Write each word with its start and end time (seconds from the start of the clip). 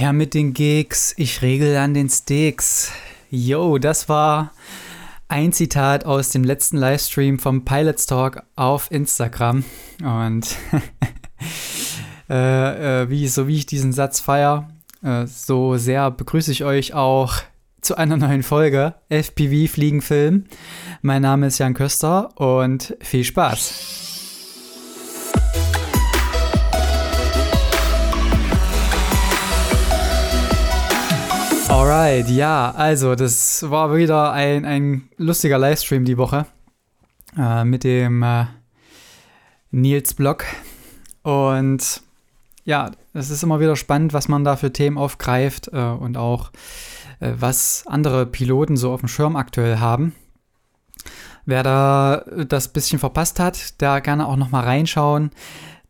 Her 0.00 0.14
mit 0.14 0.32
den 0.32 0.54
Gigs, 0.54 1.12
ich 1.18 1.42
regel 1.42 1.76
an 1.76 1.92
den 1.92 2.08
Sticks. 2.08 2.90
Yo, 3.30 3.76
das 3.76 4.08
war 4.08 4.50
ein 5.28 5.52
Zitat 5.52 6.06
aus 6.06 6.30
dem 6.30 6.42
letzten 6.42 6.78
Livestream 6.78 7.38
vom 7.38 7.66
Pilots 7.66 8.06
Talk 8.06 8.42
auf 8.56 8.90
Instagram. 8.90 9.62
Und 10.02 10.56
äh, 12.30 13.02
äh, 13.02 13.10
wie, 13.10 13.28
so 13.28 13.46
wie 13.46 13.56
ich 13.56 13.66
diesen 13.66 13.92
Satz 13.92 14.20
feiere, 14.20 14.70
äh, 15.02 15.26
so 15.26 15.76
sehr 15.76 16.10
begrüße 16.10 16.50
ich 16.50 16.64
euch 16.64 16.94
auch 16.94 17.34
zu 17.82 17.98
einer 17.98 18.16
neuen 18.16 18.42
Folge 18.42 18.94
FPV 19.10 19.70
Fliegenfilm. 19.70 20.46
Mein 21.02 21.20
Name 21.20 21.48
ist 21.48 21.58
Jan 21.58 21.74
Köster 21.74 22.40
und 22.40 22.96
viel 23.02 23.24
Spaß. 23.24 24.09
Alright, 31.70 32.28
ja, 32.28 32.72
also 32.72 33.14
das 33.14 33.70
war 33.70 33.94
wieder 33.94 34.32
ein, 34.32 34.64
ein 34.64 35.08
lustiger 35.18 35.56
Livestream 35.56 36.04
die 36.04 36.18
Woche 36.18 36.46
äh, 37.38 37.64
mit 37.64 37.84
dem 37.84 38.24
äh, 38.24 38.46
Nils 39.70 40.14
Blog. 40.14 40.44
Und 41.22 42.02
ja, 42.64 42.90
es 43.14 43.30
ist 43.30 43.44
immer 43.44 43.60
wieder 43.60 43.76
spannend, 43.76 44.12
was 44.12 44.26
man 44.26 44.42
da 44.42 44.56
für 44.56 44.72
Themen 44.72 44.98
aufgreift 44.98 45.68
äh, 45.72 45.80
und 45.80 46.16
auch 46.16 46.50
äh, 47.20 47.34
was 47.38 47.84
andere 47.86 48.26
Piloten 48.26 48.76
so 48.76 48.92
auf 48.92 49.00
dem 49.00 49.08
Schirm 49.08 49.36
aktuell 49.36 49.78
haben. 49.78 50.16
Wer 51.46 51.62
da 51.62 52.24
das 52.48 52.68
bisschen 52.72 52.98
verpasst 52.98 53.38
hat, 53.38 53.80
der 53.80 54.00
gerne 54.00 54.26
auch 54.26 54.36
nochmal 54.36 54.64
reinschauen. 54.64 55.30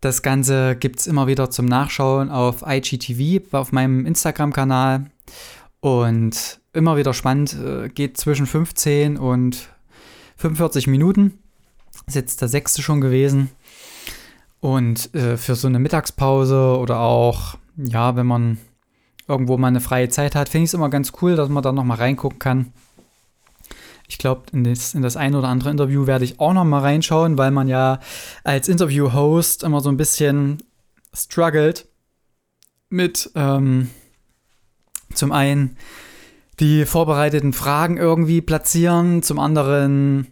Das 0.02 0.20
Ganze 0.20 0.76
gibt 0.76 1.00
es 1.00 1.06
immer 1.06 1.26
wieder 1.26 1.50
zum 1.50 1.64
Nachschauen 1.64 2.30
auf 2.30 2.64
IGTV, 2.66 3.54
auf 3.54 3.72
meinem 3.72 4.04
Instagram-Kanal. 4.04 5.06
Und 5.80 6.60
immer 6.72 6.96
wieder 6.96 7.14
spannend, 7.14 7.56
äh, 7.58 7.88
geht 7.88 8.16
zwischen 8.16 8.46
15 8.46 9.16
und 9.16 9.70
45 10.36 10.86
Minuten. 10.86 11.38
Ist 12.06 12.14
jetzt 12.14 12.40
der 12.40 12.48
sechste 12.48 12.82
schon 12.82 13.00
gewesen. 13.00 13.50
Und 14.60 15.14
äh, 15.14 15.36
für 15.36 15.54
so 15.54 15.68
eine 15.68 15.78
Mittagspause 15.78 16.76
oder 16.78 17.00
auch, 17.00 17.56
ja, 17.76 18.14
wenn 18.16 18.26
man 18.26 18.58
irgendwo 19.26 19.56
mal 19.56 19.68
eine 19.68 19.80
freie 19.80 20.08
Zeit 20.10 20.34
hat, 20.34 20.48
finde 20.48 20.64
ich 20.64 20.70
es 20.70 20.74
immer 20.74 20.90
ganz 20.90 21.12
cool, 21.22 21.36
dass 21.36 21.48
man 21.48 21.62
da 21.62 21.72
nochmal 21.72 21.98
reingucken 21.98 22.38
kann. 22.38 22.72
Ich 24.06 24.18
glaube, 24.18 24.42
in 24.52 24.64
das, 24.64 24.94
in 24.94 25.02
das 25.02 25.16
ein 25.16 25.36
oder 25.36 25.48
andere 25.48 25.70
Interview 25.70 26.06
werde 26.06 26.24
ich 26.24 26.40
auch 26.40 26.52
nochmal 26.52 26.80
reinschauen, 26.80 27.38
weil 27.38 27.52
man 27.52 27.68
ja 27.68 28.00
als 28.42 28.68
Interview-Host 28.68 29.62
immer 29.62 29.80
so 29.80 29.88
ein 29.88 29.96
bisschen 29.96 30.58
struggelt 31.14 31.86
mit, 32.88 33.30
ähm, 33.36 33.88
zum 35.14 35.32
einen 35.32 35.76
die 36.60 36.84
vorbereiteten 36.84 37.52
Fragen 37.52 37.96
irgendwie 37.96 38.42
platzieren, 38.42 39.22
zum 39.22 39.38
anderen 39.38 40.26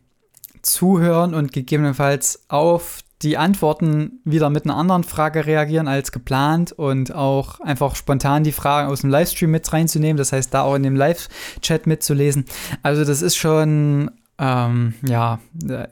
zuhören 0.63 1.35
und 1.35 1.53
gegebenenfalls 1.53 2.45
auf 2.49 3.01
die 3.23 3.37
Antworten 3.37 4.21
wieder 4.25 4.49
mit 4.49 4.65
einer 4.65 4.77
anderen 4.77 5.03
Frage 5.03 5.47
reagieren 5.47 5.89
als 5.89 6.13
geplant 6.13 6.73
und 6.73 7.13
auch 7.13 7.61
einfach 7.61 7.97
spontan 7.97 8.45
die 8.45 8.53
Fragen 8.53 8.89
aus 8.89 9.01
dem 9.01 9.11
Livestream 9.11 9.51
mit 9.51 9.73
reinzunehmen, 9.73 10.17
das 10.17 10.33
heißt 10.33 10.55
da 10.55 10.63
auch 10.63 10.77
in 10.77 10.85
dem 10.85 10.95
Live-Chat 10.95 11.87
mitzulesen. 11.87 12.45
Also 12.83 13.05
das 13.05 13.23
ist 13.23 13.37
schon 13.37 14.11
ähm, 14.39 14.95
ja 15.07 15.41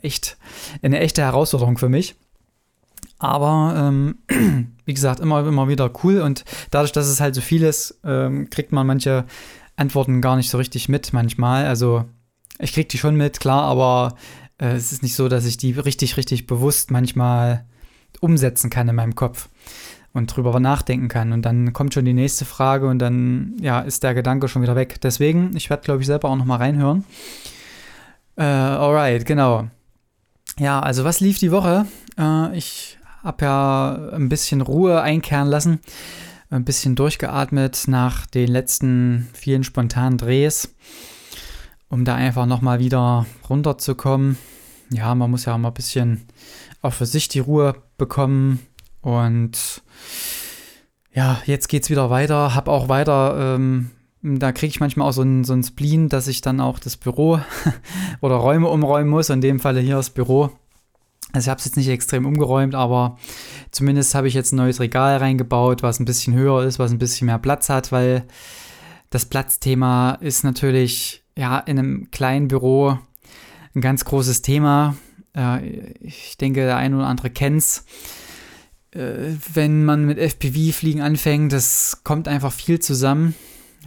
echt 0.03 0.37
eine 0.83 1.01
echte 1.01 1.23
Herausforderung 1.23 1.79
für 1.79 1.89
mich. 1.89 2.15
Aber 3.19 3.75
ähm, 3.77 4.19
wie 4.85 4.95
gesagt, 4.95 5.21
immer, 5.21 5.47
immer 5.47 5.69
wieder 5.69 5.91
cool 6.05 6.21
und 6.21 6.45
dadurch, 6.71 6.93
dass 6.93 7.07
es 7.07 7.21
halt 7.21 7.35
so 7.35 7.41
viel 7.41 7.63
ist, 7.63 7.99
ähm, 8.05 8.51
kriegt 8.51 8.73
man 8.73 8.87
manche 8.87 9.25
Antworten 9.77 10.21
gar 10.21 10.37
nicht 10.37 10.51
so 10.51 10.59
richtig 10.59 10.89
mit 10.89 11.13
manchmal. 11.13 11.67
Also 11.67 12.05
ich 12.59 12.73
krieg 12.73 12.89
die 12.89 12.99
schon 12.99 13.17
mit, 13.17 13.41
klar, 13.41 13.63
aber 13.63 14.17
äh, 14.59 14.73
es 14.73 14.93
ist 14.93 15.03
nicht 15.03 15.15
so, 15.15 15.29
dass 15.29 15.47
ich 15.47 15.57
die 15.57 15.73
richtig, 15.73 16.17
richtig 16.17 16.47
bewusst 16.47 16.91
manchmal 16.91 17.65
umsetzen 18.21 18.71
kann 18.71 18.89
in 18.89 18.95
meinem 18.95 19.15
Kopf 19.15 19.49
und 20.13 20.35
drüber 20.35 20.59
nachdenken 20.61 21.09
kann. 21.09 21.33
Und 21.33 21.43
dann 21.43 21.73
kommt 21.73 21.93
schon 21.95 22.07
die 22.07 22.15
nächste 22.15 22.45
Frage 22.45 22.89
und 22.89 22.99
dann 22.99 23.57
ja, 23.61 23.81
ist 23.81 24.03
der 24.03 24.15
Gedanke 24.15 24.49
schon 24.49 24.63
wieder 24.63 24.77
weg. 24.77 25.01
Deswegen, 25.03 25.55
ich 25.55 25.69
werde, 25.69 25.85
glaube 25.85 26.01
ich, 26.01 26.07
selber 26.07 26.31
auch 26.31 26.37
noch 26.37 26.47
mal 26.47 26.57
reinhören. 26.57 27.05
Äh, 28.37 28.45
alright, 28.45 29.27
genau. 29.27 29.69
Ja, 30.59 30.81
also 30.81 31.05
was 31.05 31.21
lief 31.21 31.39
die 31.39 31.53
Woche? 31.53 31.87
Äh, 32.19 32.57
ich 32.57 32.96
habe 33.27 33.45
ja 33.45 34.11
ein 34.13 34.29
bisschen 34.29 34.61
Ruhe 34.61 35.03
einkehren 35.03 35.49
lassen, 35.49 35.81
ein 36.49 36.65
bisschen 36.65 36.95
durchgeatmet 36.95 37.85
nach 37.89 38.25
den 38.27 38.49
letzten 38.49 39.29
vielen 39.35 39.65
spontanen 39.65 40.17
Drehs, 40.17 40.75
um 41.89 42.05
da 42.05 42.15
einfach 42.15 42.47
nochmal 42.47 42.79
wieder 42.79 43.27
runterzukommen. 43.51 44.39
Ja, 44.91 45.13
man 45.17 45.31
muss 45.31 45.45
ja 45.45 45.55
auch 45.55 45.59
mal 45.59 45.69
ein 45.69 45.75
bisschen 45.75 46.29
auch 46.83 46.93
für 46.93 47.07
sich 47.07 47.27
die 47.27 47.41
Ruhe 47.41 47.75
bekommen 47.99 48.61
und 49.01 49.83
ja, 51.13 51.41
jetzt 51.47 51.69
geht's 51.69 51.91
wieder 51.91 52.11
weiter. 52.11 52.55
Hab 52.55 52.69
auch 52.69 52.89
weiter, 52.89 53.57
ähm, 53.57 53.91
da 54.23 54.53
kriege 54.53 54.71
ich 54.71 54.79
manchmal 54.81 55.09
auch 55.09 55.13
so 55.13 55.23
ein, 55.23 55.43
so 55.43 55.61
Spleen, 55.63 56.09
dass 56.09 56.29
ich 56.29 56.43
dann 56.43 56.61
auch 56.61 56.79
das 56.79 56.97
Büro 56.97 57.41
oder 58.21 58.37
Räume 58.37 58.69
umräumen 58.69 59.11
muss. 59.11 59.31
In 59.31 59.41
dem 59.41 59.59
Falle 59.59 59.81
hier 59.81 59.97
das 59.97 60.11
Büro. 60.11 60.53
Also 61.33 61.47
ich 61.47 61.51
habe 61.51 61.59
es 61.59 61.65
jetzt 61.65 61.77
nicht 61.77 61.89
extrem 61.89 62.25
umgeräumt, 62.25 62.75
aber 62.75 63.19
zumindest 63.71 64.15
habe 64.15 64.29
ich 64.29 64.35
jetzt 64.35 64.53
ein 64.53 64.57
neues 64.57 64.81
Regal 64.81 65.17
reingebaut, 65.19 65.83
was 65.83 66.01
ein 66.01 66.05
bisschen 66.05 66.35
höher 66.35 66.65
ist, 66.65 66.79
was 66.79 66.93
ein 66.93 66.99
bisschen 66.99 67.27
mehr 67.27 67.39
Platz 67.39 67.69
hat, 67.69 67.93
weil 67.93 68.25
das 69.11 69.27
Platzthema 69.27 70.13
ist 70.21 70.45
natürlich 70.45 71.25
ja 71.37 71.59
in 71.59 71.79
einem 71.79 72.11
kleinen 72.11 72.49
Büro 72.49 72.99
ein 73.75 73.81
ganz 73.81 74.05
großes 74.05 74.43
Thema. 74.43 74.97
Äh, 75.37 75.67
ich 76.01 76.37
denke, 76.39 76.61
der 76.65 76.77
eine 76.77 76.97
oder 76.97 77.07
andere 77.07 77.31
kennt 77.31 77.59
es. 77.59 77.85
Äh, 78.93 79.35
wenn 79.53 79.85
man 79.85 80.07
mit 80.07 80.19
FPV-Fliegen 80.19 81.03
anfängt, 81.03 81.53
das 81.53 82.01
kommt 82.03 82.29
einfach 82.29 82.53
viel 82.53 82.79
zusammen, 82.79 83.35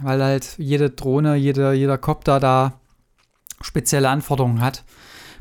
weil 0.02 0.22
halt 0.22 0.54
jede 0.58 0.90
Drohne, 0.90 1.34
jede, 1.36 1.72
jeder 1.72 1.98
Copter 1.98 2.38
da 2.38 2.80
spezielle 3.60 4.08
Anforderungen 4.08 4.60
hat 4.60 4.84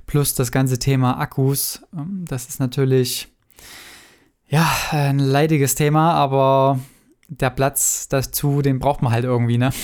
plus 0.09 0.33
das 0.33 0.51
ganze 0.51 0.79
Thema 0.79 1.19
Akkus. 1.19 1.83
Ähm, 1.95 2.25
das 2.27 2.47
ist 2.47 2.59
natürlich 2.59 3.27
ja 4.47 4.67
ein 4.89 5.19
leidiges 5.19 5.75
Thema, 5.75 6.13
aber 6.13 6.79
der 7.27 7.51
Platz 7.51 8.07
dazu, 8.09 8.63
den 8.63 8.79
braucht 8.79 9.03
man 9.03 9.13
halt 9.13 9.23
irgendwie, 9.23 9.59
ne? 9.59 9.69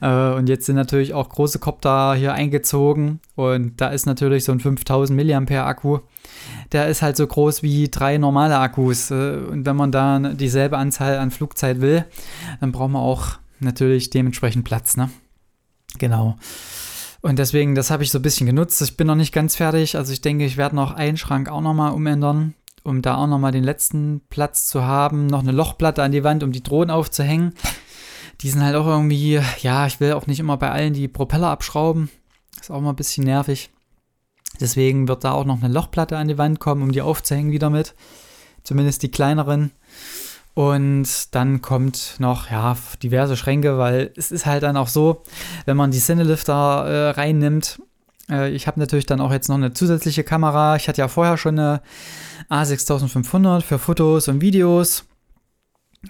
Äh, 0.00 0.34
und 0.34 0.48
jetzt 0.48 0.66
sind 0.66 0.76
natürlich 0.76 1.12
auch 1.12 1.28
große 1.28 1.58
Kopter 1.58 2.14
hier 2.14 2.32
eingezogen 2.32 3.18
und 3.34 3.80
da 3.80 3.88
ist 3.88 4.06
natürlich 4.06 4.44
so 4.44 4.52
ein 4.52 4.60
5000 4.60 5.50
mAh 5.50 5.66
Akku. 5.66 5.98
Der 6.70 6.86
ist 6.86 7.02
halt 7.02 7.16
so 7.16 7.26
groß 7.26 7.64
wie 7.64 7.88
drei 7.88 8.16
normale 8.16 8.58
Akkus. 8.58 9.10
Äh, 9.10 9.38
und 9.50 9.66
wenn 9.66 9.74
man 9.74 9.90
da 9.90 10.20
dieselbe 10.20 10.78
Anzahl 10.78 11.18
an 11.18 11.32
Flugzeit 11.32 11.80
will, 11.80 12.04
dann 12.60 12.70
braucht 12.70 12.92
man 12.92 13.02
auch 13.02 13.40
natürlich 13.58 14.10
dementsprechend 14.10 14.64
Platz, 14.64 14.96
ne? 14.96 15.10
Genau. 15.98 16.36
Und 17.20 17.38
deswegen, 17.38 17.74
das 17.74 17.90
habe 17.90 18.04
ich 18.04 18.10
so 18.10 18.18
ein 18.18 18.22
bisschen 18.22 18.46
genutzt. 18.46 18.80
Ich 18.80 18.96
bin 18.96 19.06
noch 19.06 19.14
nicht 19.14 19.32
ganz 19.32 19.56
fertig. 19.56 19.96
Also 19.96 20.12
ich 20.12 20.20
denke, 20.20 20.44
ich 20.44 20.56
werde 20.56 20.76
noch 20.76 20.92
einen 20.92 21.16
Schrank 21.16 21.48
auch 21.48 21.60
nochmal 21.60 21.92
umändern, 21.92 22.54
um 22.84 23.02
da 23.02 23.16
auch 23.16 23.26
nochmal 23.26 23.52
den 23.52 23.64
letzten 23.64 24.20
Platz 24.30 24.68
zu 24.68 24.84
haben. 24.84 25.26
Noch 25.26 25.40
eine 25.40 25.52
Lochplatte 25.52 26.02
an 26.02 26.12
die 26.12 26.24
Wand, 26.24 26.42
um 26.42 26.52
die 26.52 26.62
Drohnen 26.62 26.90
aufzuhängen. 26.90 27.54
Die 28.40 28.50
sind 28.50 28.62
halt 28.62 28.76
auch 28.76 28.86
irgendwie, 28.86 29.40
ja, 29.60 29.86
ich 29.86 29.98
will 29.98 30.12
auch 30.12 30.28
nicht 30.28 30.38
immer 30.38 30.56
bei 30.56 30.70
allen 30.70 30.94
die 30.94 31.08
Propeller 31.08 31.48
abschrauben. 31.48 32.08
Ist 32.60 32.70
auch 32.70 32.80
mal 32.80 32.90
ein 32.90 32.96
bisschen 32.96 33.24
nervig. 33.24 33.70
Deswegen 34.60 35.08
wird 35.08 35.24
da 35.24 35.32
auch 35.32 35.44
noch 35.44 35.62
eine 35.62 35.72
Lochplatte 35.72 36.16
an 36.16 36.28
die 36.28 36.38
Wand 36.38 36.60
kommen, 36.60 36.82
um 36.82 36.92
die 36.92 37.02
aufzuhängen 37.02 37.52
wieder 37.52 37.70
mit. 37.70 37.94
Zumindest 38.62 39.02
die 39.02 39.10
kleineren. 39.10 39.72
Und 40.58 41.36
dann 41.36 41.62
kommt 41.62 42.16
noch, 42.18 42.50
ja, 42.50 42.76
diverse 43.00 43.36
Schränke, 43.36 43.78
weil 43.78 44.10
es 44.16 44.32
ist 44.32 44.44
halt 44.44 44.64
dann 44.64 44.76
auch 44.76 44.88
so, 44.88 45.22
wenn 45.66 45.76
man 45.76 45.92
die 45.92 46.00
Cinelifter 46.00 46.84
äh, 46.84 47.10
reinnimmt, 47.10 47.80
äh, 48.28 48.50
ich 48.50 48.66
habe 48.66 48.80
natürlich 48.80 49.06
dann 49.06 49.20
auch 49.20 49.30
jetzt 49.30 49.48
noch 49.48 49.54
eine 49.54 49.72
zusätzliche 49.72 50.24
Kamera. 50.24 50.74
Ich 50.74 50.88
hatte 50.88 51.00
ja 51.00 51.06
vorher 51.06 51.36
schon 51.36 51.60
eine 51.60 51.80
A6500 52.50 53.60
für 53.60 53.78
Fotos 53.78 54.26
und 54.26 54.40
Videos. 54.40 55.04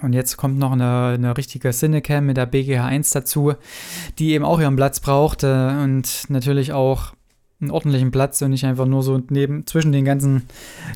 Und 0.01 0.15
jetzt 0.15 0.39
kommt 0.39 0.59
noch 0.59 0.73
eine, 0.73 1.09
eine 1.09 1.37
richtige 1.37 1.71
Cinecam 1.71 2.25
mit 2.25 2.39
der 2.39 2.51
BGH1 2.51 3.13
dazu, 3.13 3.53
die 4.19 4.33
eben 4.33 4.47
auch 4.47 4.61
ihren 4.61 4.77
Platz 4.77 5.01
braucht 5.01 5.43
äh, 5.43 5.75
und 5.83 6.25
natürlich 6.31 6.73
auch 6.73 7.13
einen 7.61 7.71
ordentlichen 7.71 8.13
Platz 8.13 8.41
und 8.41 8.53
nicht 8.53 8.65
einfach 8.65 8.87
nur 8.87 9.03
so 9.03 9.21
neben 9.29 9.67
zwischen 9.67 9.93
den 9.93 10.07
ganzen 10.07 10.45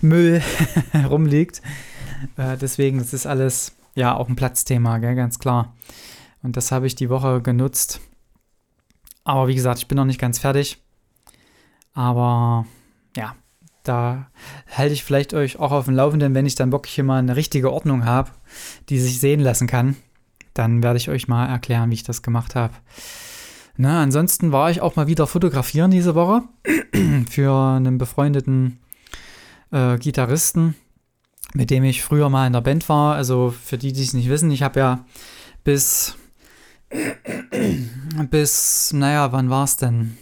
Müll 0.00 0.40
rumliegt. 1.10 1.60
Äh, 2.36 2.56
deswegen, 2.56 2.98
das 2.98 3.12
ist 3.12 3.26
alles 3.26 3.76
ja 3.94 4.16
auch 4.16 4.28
ein 4.28 4.36
Platzthema, 4.36 4.98
gell, 4.98 5.14
ganz 5.14 5.38
klar. 5.38 5.74
Und 6.42 6.56
das 6.56 6.72
habe 6.72 6.86
ich 6.86 6.94
die 6.94 7.10
Woche 7.10 7.40
genutzt. 7.40 8.00
Aber 9.24 9.48
wie 9.48 9.54
gesagt, 9.54 9.78
ich 9.78 9.88
bin 9.88 9.96
noch 9.96 10.04
nicht 10.04 10.20
ganz 10.20 10.38
fertig. 10.38 10.82
Aber 11.94 12.66
ja, 13.16 13.36
da 13.82 14.26
halte 14.70 14.94
ich 14.94 15.04
vielleicht 15.04 15.34
euch 15.34 15.58
auch 15.58 15.72
auf 15.72 15.84
dem 15.84 15.94
Laufenden, 15.94 16.34
wenn 16.34 16.46
ich 16.46 16.54
dann 16.54 16.72
wirklich 16.72 16.94
hier 16.94 17.04
mal 17.04 17.18
eine 17.18 17.36
richtige 17.36 17.72
Ordnung 17.72 18.04
habe, 18.04 18.30
die 18.88 18.98
sich 18.98 19.20
sehen 19.20 19.40
lassen 19.40 19.66
kann. 19.66 19.96
dann 20.54 20.82
werde 20.82 20.98
ich 20.98 21.08
euch 21.08 21.28
mal 21.28 21.46
erklären, 21.46 21.90
wie 21.90 21.94
ich 21.94 22.02
das 22.02 22.20
gemacht 22.20 22.54
habe. 22.54 22.74
Na, 23.76 24.02
ansonsten 24.02 24.52
war 24.52 24.70
ich 24.70 24.82
auch 24.82 24.96
mal 24.96 25.06
wieder 25.06 25.26
fotografieren 25.26 25.90
diese 25.90 26.14
Woche 26.14 26.42
für 27.30 27.54
einen 27.54 27.96
befreundeten 27.96 28.78
äh, 29.70 29.96
Gitarristen, 29.96 30.74
mit 31.54 31.70
dem 31.70 31.84
ich 31.84 32.02
früher 32.02 32.28
mal 32.28 32.46
in 32.46 32.52
der 32.52 32.60
Band 32.60 32.88
war. 32.88 33.14
Also 33.14 33.50
für 33.50 33.78
die, 33.78 33.92
die 33.92 34.02
es 34.02 34.14
nicht 34.14 34.28
wissen, 34.28 34.50
ich 34.50 34.62
habe 34.62 34.80
ja 34.80 35.04
bis 35.64 36.16
bis, 38.30 38.92
naja, 38.92 39.32
wann 39.32 39.50
war 39.50 39.64
es 39.64 39.76
denn? 39.76 40.16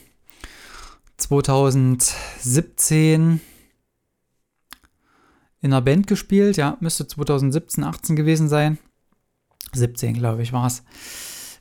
2017 1.16 3.40
in 5.62 5.72
einer 5.72 5.82
Band 5.82 6.06
gespielt, 6.06 6.56
ja, 6.56 6.78
müsste 6.80 7.06
2017, 7.06 7.84
18 7.84 8.16
gewesen 8.16 8.48
sein. 8.48 8.78
17, 9.72 10.14
glaube 10.14 10.42
ich, 10.42 10.52
war 10.52 10.66
es. 10.66 10.82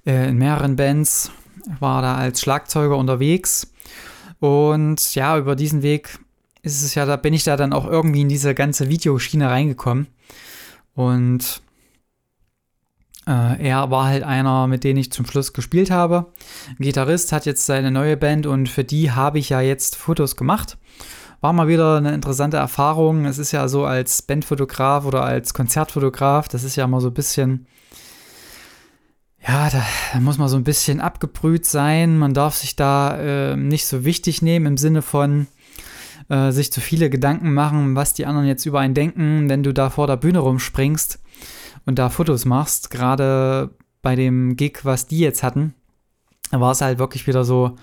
Äh, 0.06 0.29
in 0.29 0.38
mehreren 0.38 0.77
Bands 0.77 1.31
war 1.79 2.01
da 2.01 2.15
als 2.15 2.41
Schlagzeuger 2.41 2.97
unterwegs. 2.97 3.73
Und 4.39 5.13
ja, 5.15 5.38
über 5.38 5.57
diesen 5.57 5.81
Weg 5.81 6.17
ist 6.75 6.83
es 6.83 6.95
ja, 6.95 7.06
da 7.06 7.16
bin 7.16 7.33
ich 7.33 7.44
da 7.44 7.57
dann 7.57 7.74
auch 7.74 7.86
irgendwie 7.86 8.21
in 8.21 8.30
diese 8.30 8.56
ganze 8.56 8.89
Videoschiene 8.89 9.50
reingekommen. 9.50 10.07
Und 10.94 11.62
äh, 13.30 13.68
er 13.68 13.92
war 13.92 14.07
halt 14.07 14.24
einer, 14.24 14.66
mit 14.68 14.83
dem 14.83 14.98
ich 14.98 15.12
zum 15.12 15.25
Schluss 15.25 15.54
gespielt 15.54 15.92
habe. 15.92 16.31
Ein 16.69 16.83
Gitarrist 16.83 17.31
hat 17.31 17.45
jetzt 17.45 17.66
seine 17.66 17.92
neue 17.92 18.18
Band 18.18 18.48
und 18.48 18.68
für 18.68 18.83
die 18.83 19.12
habe 19.12 19.38
ich 19.38 19.50
ja 19.50 19.62
jetzt 19.62 19.95
Fotos 19.95 20.36
gemacht. 20.36 20.77
War 21.42 21.54
mal 21.54 21.68
wieder 21.68 21.98
eine 21.98 22.13
interessante 22.13 22.57
Erfahrung. 22.57 23.25
Es 23.25 23.38
ist 23.38 23.51
ja 23.51 23.68
so 23.68 23.86
als 23.86 24.24
Bandfotograf 24.24 25.06
oder 25.06 25.24
als 25.24 25.54
Konzertfotograf, 25.54 26.48
das 26.48 26.63
ist 26.63 26.75
ja 26.75 26.86
immer 26.86 27.01
so 27.01 27.10
ein 27.10 27.13
bisschen, 27.13 27.68
ja, 29.48 29.69
da, 29.69 30.19
muss 30.19 30.38
man 30.38 30.50
so 30.50 30.57
ein 30.57 30.63
bisschen 30.63 31.00
abgebrüht 31.00 31.66
sein. 31.66 32.18
Man 32.18 32.33
darf 32.33 32.56
sich 32.56 32.75
da 32.75 33.18
äh, 33.18 33.56
nicht 33.56 33.86
so 33.86 34.04
wichtig 34.04 34.42
nehmen 34.42 34.66
im 34.66 34.77
Sinne 34.77 35.01
von, 35.04 35.48
äh, 36.29 36.51
sich 36.51 36.71
zu 36.71 36.81
viele 36.81 37.09
Gedanken 37.09 37.53
machen, 37.53 37.95
was 37.95 38.13
die 38.13 38.25
anderen 38.25 38.47
jetzt 38.47 38.65
über 38.65 38.79
einen 38.79 38.93
denken, 38.93 39.49
wenn 39.49 39.63
du 39.63 39.73
da 39.73 39.89
vor 39.89 40.07
der 40.07 40.17
Bühne 40.17 40.39
rumspringst 40.39 41.19
und 41.85 41.99
da 41.99 42.09
Fotos 42.09 42.45
machst, 42.45 42.89
gerade 42.89 43.71
bei 44.01 44.15
dem 44.15 44.55
Gig, 44.55 44.79
was 44.83 45.07
die 45.07 45.19
jetzt 45.19 45.43
hatten, 45.43 45.73
war 46.51 46.71
es 46.71 46.81
halt 46.81 46.99
wirklich 46.99 47.27
wieder 47.27 47.43
so 47.43 47.75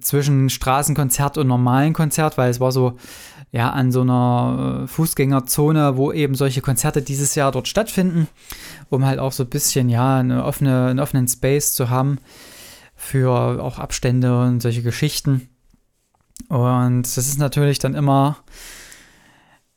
zwischen 0.00 0.48
Straßenkonzert 0.48 1.36
und 1.36 1.48
normalen 1.48 1.92
Konzert, 1.92 2.38
weil 2.38 2.50
es 2.50 2.60
war 2.60 2.70
so 2.70 2.96
ja 3.52 3.70
an 3.70 3.90
so 3.90 4.02
einer 4.02 4.82
äh, 4.84 4.86
Fußgängerzone, 4.86 5.96
wo 5.96 6.12
eben 6.12 6.36
solche 6.36 6.60
Konzerte 6.60 7.02
dieses 7.02 7.34
Jahr 7.34 7.50
dort 7.50 7.66
stattfinden, 7.66 8.28
um 8.90 9.04
halt 9.04 9.18
auch 9.18 9.32
so 9.32 9.42
ein 9.42 9.50
bisschen 9.50 9.88
ja 9.88 10.18
eine 10.18 10.44
offene, 10.44 10.86
einen 10.86 11.00
offenen 11.00 11.26
Space 11.26 11.72
zu 11.72 11.90
haben 11.90 12.18
für 12.94 13.32
auch 13.60 13.78
Abstände 13.78 14.40
und 14.40 14.60
solche 14.60 14.82
Geschichten. 14.82 15.49
Und 16.48 17.02
das 17.02 17.18
ist 17.18 17.38
natürlich 17.38 17.78
dann 17.78 17.94
immer 17.94 18.38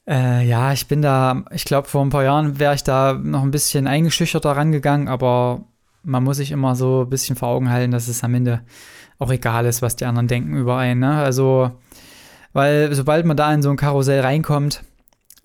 äh, 0.07 0.45
ja, 0.45 0.73
ich 0.73 0.87
bin 0.87 1.01
da, 1.01 1.43
ich 1.51 1.65
glaube, 1.65 1.87
vor 1.87 2.03
ein 2.03 2.09
paar 2.09 2.23
Jahren 2.23 2.59
wäre 2.59 2.75
ich 2.75 2.83
da 2.83 3.13
noch 3.13 3.43
ein 3.43 3.51
bisschen 3.51 3.87
eingeschüchterter 3.87 4.51
rangegangen, 4.51 5.07
aber 5.07 5.63
man 6.03 6.23
muss 6.23 6.37
sich 6.37 6.51
immer 6.51 6.75
so 6.75 7.03
ein 7.03 7.09
bisschen 7.09 7.35
vor 7.35 7.49
Augen 7.49 7.69
halten, 7.69 7.91
dass 7.91 8.07
es 8.07 8.23
am 8.23 8.33
Ende 8.33 8.61
auch 9.19 9.31
egal 9.31 9.65
ist, 9.65 9.81
was 9.81 9.95
die 9.95 10.05
anderen 10.05 10.27
denken 10.27 10.57
über 10.57 10.77
einen. 10.77 10.99
Ne? 10.99 11.15
Also, 11.15 11.71
weil 12.51 12.93
sobald 12.93 13.25
man 13.25 13.37
da 13.37 13.53
in 13.53 13.61
so 13.61 13.69
ein 13.69 13.77
Karussell 13.77 14.21
reinkommt, 14.21 14.83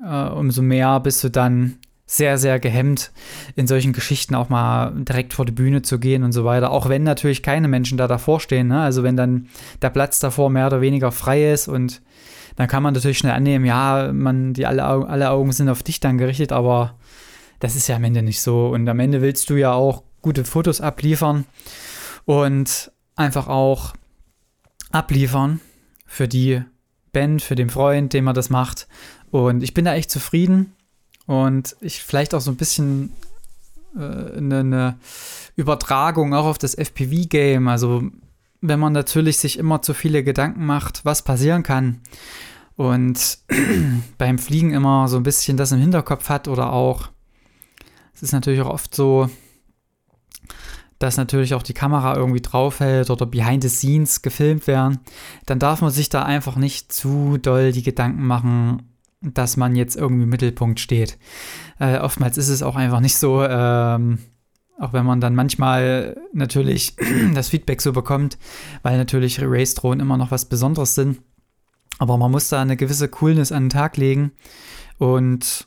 äh, 0.05 0.29
umso 0.29 0.62
mehr 0.62 0.99
bist 1.00 1.23
du 1.23 1.31
dann 1.31 1.79
sehr, 2.10 2.38
sehr 2.38 2.58
gehemmt, 2.58 3.12
in 3.55 3.66
solchen 3.66 3.93
Geschichten 3.93 4.34
auch 4.34 4.49
mal 4.49 4.93
direkt 4.96 5.34
vor 5.34 5.44
die 5.44 5.52
Bühne 5.52 5.82
zu 5.82 5.99
gehen 5.99 6.25
und 6.25 6.32
so 6.32 6.43
weiter. 6.43 6.70
Auch 6.70 6.88
wenn 6.88 7.02
natürlich 7.02 7.43
keine 7.43 7.69
Menschen 7.69 7.99
da 7.99 8.08
davor 8.08 8.40
stehen. 8.40 8.69
Ne? 8.69 8.81
Also 8.81 9.02
wenn 9.02 9.14
dann 9.14 9.49
der 9.82 9.90
Platz 9.90 10.19
davor 10.19 10.49
mehr 10.49 10.66
oder 10.66 10.81
weniger 10.81 11.12
frei 11.12 11.52
ist 11.52 11.69
und 11.69 12.00
dann 12.56 12.66
kann 12.66 12.82
man 12.82 12.94
natürlich 12.94 13.19
schnell 13.19 13.34
annehmen, 13.34 13.66
ja, 13.66 14.10
man, 14.12 14.55
die 14.55 14.64
alle, 14.64 14.84
alle 14.84 15.31
Augen 15.31 15.52
sind 15.52 15.69
auf 15.69 15.82
dich 15.82 16.00
dann 16.00 16.16
gerichtet, 16.16 16.50
aber 16.50 16.96
das 17.60 17.76
ist 17.76 17.88
ja 17.88 17.96
am 17.96 18.05
Ende 18.05 18.22
nicht 18.22 18.40
so. 18.40 18.69
Und 18.69 18.88
am 18.88 19.00
Ende 19.00 19.20
willst 19.20 19.50
du 19.50 19.56
ja 19.56 19.72
auch 19.72 20.02
gute 20.22 20.46
Fotos 20.46 20.81
abliefern 20.81 21.44
und 22.25 22.90
einfach 23.16 23.49
auch 23.49 23.93
abliefern 24.93 25.60
für 26.06 26.26
die 26.26 26.62
Band, 27.12 27.43
für 27.43 27.55
den 27.55 27.69
Freund, 27.69 28.14
dem 28.14 28.25
man 28.25 28.34
das 28.34 28.49
macht. 28.49 28.88
Und 29.31 29.62
ich 29.62 29.75
bin 29.75 29.84
da 29.84 29.94
echt 29.94 30.10
zufrieden 30.10 30.72
und 31.29 31.77
ich 31.83 32.03
vielleicht 32.03 32.35
auch 32.35 32.41
so 32.41 32.51
ein 32.51 32.57
bisschen 32.57 33.13
äh, 33.95 34.39
eine, 34.39 34.61
eine 34.61 34.99
Übertragung 35.57 36.33
auch 36.33 36.47
auf 36.47 36.57
das 36.57 36.75
FPV-Game. 36.75 37.69
Also 37.69 38.03
wenn 38.63 38.81
man 38.81 38.95
natürlich 38.95 39.37
sich 39.37 39.59
immer 39.59 39.83
zu 39.83 39.93
viele 39.93 40.25
Gedanken 40.25 40.65
macht, 40.65 41.05
was 41.05 41.23
passieren 41.23 41.63
kann 41.63 42.01
und 42.77 43.41
beim 44.19 44.39
Fliegen 44.39 44.73
immer 44.73 45.07
so 45.09 45.19
ein 45.19 45.23
bisschen 45.23 45.59
das 45.59 45.71
im 45.71 45.81
Hinterkopf 45.81 46.31
hat 46.31 46.49
oder 46.49 46.73
auch, 46.73 47.11
es 48.15 48.23
ist 48.23 48.33
natürlich 48.33 48.63
auch 48.63 48.71
oft 48.71 48.95
so, 48.95 49.29
dass 50.99 51.19
natürlich 51.19 51.53
auch 51.53 51.63
die 51.63 51.75
Kamera 51.75 52.17
irgendwie 52.17 52.41
draufhält 52.41 53.11
oder 53.11 53.27
behind 53.27 53.63
the 53.63 53.69
scenes 53.69 54.23
gefilmt 54.23 54.67
werden, 54.67 55.01
dann 55.45 55.59
darf 55.59 55.83
man 55.83 55.91
sich 55.91 56.09
da 56.09 56.23
einfach 56.23 56.57
nicht 56.57 56.91
zu 56.91 57.37
doll 57.37 57.73
die 57.73 57.83
Gedanken 57.83 58.27
machen, 58.27 58.89
dass 59.20 59.56
man 59.56 59.75
jetzt 59.75 59.97
irgendwie 59.97 60.25
im 60.25 60.29
Mittelpunkt 60.29 60.81
steht. 60.81 61.19
Äh, 61.79 61.99
oftmals 61.99 62.38
ist 62.38 62.49
es 62.49 62.62
auch 62.62 62.76
einfach 62.76 63.00
nicht 63.00 63.17
so, 63.17 63.43
ähm, 63.43 64.19
auch 64.79 64.93
wenn 64.93 65.05
man 65.05 65.20
dann 65.20 65.35
manchmal 65.35 66.20
natürlich 66.32 66.94
das 67.35 67.49
Feedback 67.49 67.82
so 67.82 67.93
bekommt, 67.93 68.38
weil 68.82 68.97
natürlich 68.97 69.41
Race-Drohnen 69.43 70.00
immer 70.00 70.17
noch 70.17 70.31
was 70.31 70.44
Besonderes 70.44 70.94
sind. 70.94 71.20
Aber 71.99 72.17
man 72.17 72.31
muss 72.31 72.49
da 72.49 72.62
eine 72.62 72.76
gewisse 72.76 73.09
Coolness 73.09 73.50
an 73.50 73.65
den 73.65 73.70
Tag 73.70 73.97
legen 73.97 74.31
und 74.99 75.67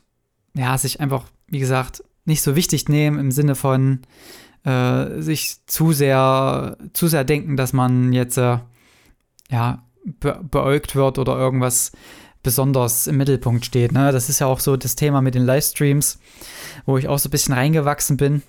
ja, 0.55 0.77
sich 0.77 1.01
einfach, 1.01 1.25
wie 1.47 1.59
gesagt, 1.59 2.03
nicht 2.25 2.41
so 2.41 2.55
wichtig 2.55 2.87
nehmen 2.87 3.19
im 3.19 3.31
Sinne 3.31 3.55
von 3.55 3.99
äh, 4.63 5.21
sich 5.21 5.65
zu 5.65 5.91
sehr, 5.91 6.77
zu 6.93 7.07
sehr 7.07 7.25
denken, 7.25 7.57
dass 7.57 7.73
man 7.73 8.13
jetzt 8.13 8.37
äh, 8.37 8.59
ja, 9.49 9.83
be 10.05 10.39
beäugt 10.49 10.95
wird 10.95 11.19
oder 11.19 11.37
irgendwas 11.37 11.91
besonders 12.43 13.07
im 13.07 13.17
Mittelpunkt 13.17 13.65
steht. 13.65 13.91
Ne? 13.91 14.11
Das 14.11 14.29
ist 14.29 14.39
ja 14.39 14.47
auch 14.47 14.59
so 14.59 14.77
das 14.77 14.95
Thema 14.95 15.21
mit 15.21 15.35
den 15.35 15.45
Livestreams, 15.45 16.19
wo 16.85 16.97
ich 16.97 17.07
auch 17.07 17.19
so 17.19 17.27
ein 17.27 17.31
bisschen 17.31 17.53
reingewachsen 17.53 18.17
bin. 18.17 18.41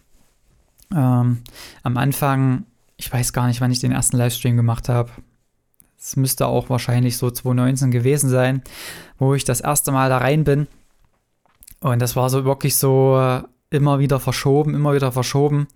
Ähm, 0.94 1.42
am 1.82 1.96
Anfang, 1.96 2.64
ich 2.96 3.12
weiß 3.12 3.32
gar 3.32 3.46
nicht, 3.46 3.60
wann 3.60 3.70
ich 3.70 3.80
den 3.80 3.92
ersten 3.92 4.16
Livestream 4.16 4.56
gemacht 4.56 4.88
habe. 4.88 5.10
Es 5.98 6.16
müsste 6.16 6.46
auch 6.46 6.68
wahrscheinlich 6.68 7.16
so 7.16 7.30
2019 7.30 7.90
gewesen 7.90 8.28
sein, 8.28 8.62
wo 9.18 9.34
ich 9.34 9.44
das 9.44 9.60
erste 9.60 9.92
Mal 9.92 10.08
da 10.08 10.18
rein 10.18 10.44
bin. 10.44 10.66
Und 11.80 12.00
das 12.00 12.16
war 12.16 12.30
so 12.30 12.44
wirklich 12.44 12.76
so 12.76 13.18
äh, 13.18 13.42
immer 13.70 13.98
wieder 13.98 14.20
verschoben, 14.20 14.74
immer 14.74 14.94
wieder 14.94 15.12
verschoben. 15.12 15.68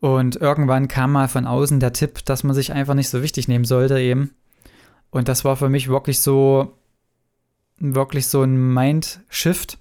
Und 0.00 0.36
irgendwann 0.36 0.88
kam 0.88 1.12
mal 1.12 1.28
von 1.28 1.46
außen 1.46 1.80
der 1.80 1.92
Tipp, 1.92 2.24
dass 2.24 2.44
man 2.44 2.54
sich 2.54 2.72
einfach 2.72 2.94
nicht 2.94 3.08
so 3.08 3.22
wichtig 3.22 3.48
nehmen 3.48 3.64
sollte 3.64 3.98
eben. 3.98 4.32
Und 5.10 5.28
das 5.28 5.44
war 5.44 5.56
für 5.56 5.68
mich 5.68 5.88
wirklich 5.88 6.20
so, 6.20 6.76
wirklich 7.78 8.26
so 8.26 8.42
ein 8.42 8.74
Mind-Shift 8.74 9.78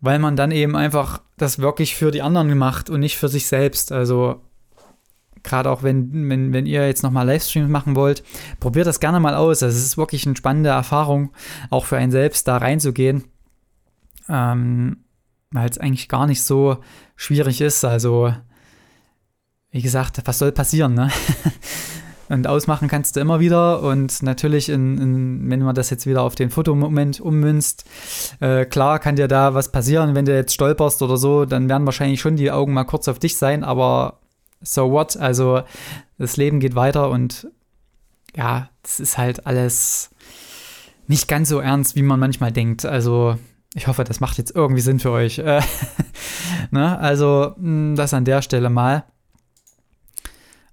weil 0.00 0.18
man 0.18 0.36
dann 0.36 0.50
eben 0.50 0.76
einfach 0.76 1.22
das 1.36 1.58
wirklich 1.58 1.94
für 1.94 2.10
die 2.10 2.22
anderen 2.22 2.56
macht 2.56 2.90
und 2.90 3.00
nicht 3.00 3.16
für 3.16 3.28
sich 3.28 3.46
selbst. 3.46 3.92
Also 3.92 4.42
gerade 5.42 5.70
auch 5.70 5.82
wenn, 5.82 6.28
wenn, 6.28 6.52
wenn 6.52 6.66
ihr 6.66 6.86
jetzt 6.86 7.02
nochmal 7.02 7.26
Livestreams 7.26 7.68
machen 7.68 7.96
wollt, 7.96 8.22
probiert 8.60 8.86
das 8.86 9.00
gerne 9.00 9.20
mal 9.20 9.34
aus. 9.34 9.62
Also 9.62 9.76
es 9.76 9.84
ist 9.84 9.98
wirklich 9.98 10.26
eine 10.26 10.36
spannende 10.36 10.70
Erfahrung, 10.70 11.30
auch 11.70 11.84
für 11.84 11.96
einen 11.96 12.12
selbst 12.12 12.46
da 12.48 12.58
reinzugehen. 12.58 13.24
Ähm, 14.28 15.04
weil 15.50 15.68
es 15.68 15.78
eigentlich 15.78 16.08
gar 16.08 16.26
nicht 16.26 16.42
so 16.42 16.78
schwierig 17.16 17.62
ist. 17.62 17.82
Also, 17.84 18.34
wie 19.70 19.80
gesagt, 19.80 20.20
was 20.26 20.38
soll 20.38 20.52
passieren, 20.52 20.92
ne? 20.92 21.10
Und 22.28 22.46
ausmachen 22.46 22.88
kannst 22.88 23.16
du 23.16 23.20
immer 23.20 23.40
wieder. 23.40 23.82
Und 23.82 24.22
natürlich, 24.22 24.68
in, 24.68 24.98
in, 24.98 25.50
wenn 25.50 25.62
man 25.62 25.74
das 25.74 25.90
jetzt 25.90 26.06
wieder 26.06 26.22
auf 26.22 26.34
den 26.34 26.50
Fotomoment 26.50 27.20
ummünzt, 27.20 27.84
äh, 28.40 28.64
klar 28.64 28.98
kann 28.98 29.16
dir 29.16 29.28
da 29.28 29.54
was 29.54 29.72
passieren. 29.72 30.14
Wenn 30.14 30.26
du 30.26 30.34
jetzt 30.34 30.54
stolperst 30.54 31.02
oder 31.02 31.16
so, 31.16 31.44
dann 31.44 31.68
werden 31.68 31.86
wahrscheinlich 31.86 32.20
schon 32.20 32.36
die 32.36 32.50
Augen 32.50 32.72
mal 32.72 32.84
kurz 32.84 33.08
auf 33.08 33.18
dich 33.18 33.36
sein. 33.36 33.64
Aber 33.64 34.18
so 34.60 34.90
what? 34.90 35.16
Also 35.16 35.62
das 36.18 36.36
Leben 36.36 36.60
geht 36.60 36.74
weiter 36.74 37.10
und 37.10 37.48
ja, 38.36 38.68
das 38.82 39.00
ist 39.00 39.18
halt 39.18 39.46
alles 39.46 40.10
nicht 41.06 41.28
ganz 41.28 41.48
so 41.48 41.60
ernst, 41.60 41.96
wie 41.96 42.02
man 42.02 42.20
manchmal 42.20 42.52
denkt. 42.52 42.84
Also 42.84 43.36
ich 43.74 43.86
hoffe, 43.86 44.04
das 44.04 44.20
macht 44.20 44.38
jetzt 44.38 44.54
irgendwie 44.54 44.80
Sinn 44.80 45.00
für 45.00 45.10
euch. 45.10 45.38
ne? 46.70 46.98
Also 46.98 47.54
das 47.96 48.14
an 48.14 48.24
der 48.24 48.42
Stelle 48.42 48.70
mal. 48.70 49.04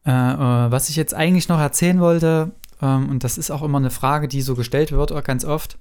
Äh, 0.05 0.11
äh, 0.11 0.71
was 0.71 0.89
ich 0.89 0.95
jetzt 0.95 1.13
eigentlich 1.13 1.49
noch 1.49 1.59
erzählen 1.59 1.99
wollte, 1.99 2.51
ähm, 2.81 3.09
und 3.09 3.23
das 3.23 3.37
ist 3.37 3.51
auch 3.51 3.63
immer 3.63 3.77
eine 3.77 3.89
Frage, 3.89 4.27
die 4.27 4.41
so 4.41 4.55
gestellt 4.55 4.91
wird, 4.91 5.11
auch 5.11 5.23
ganz 5.23 5.45
oft, 5.45 5.77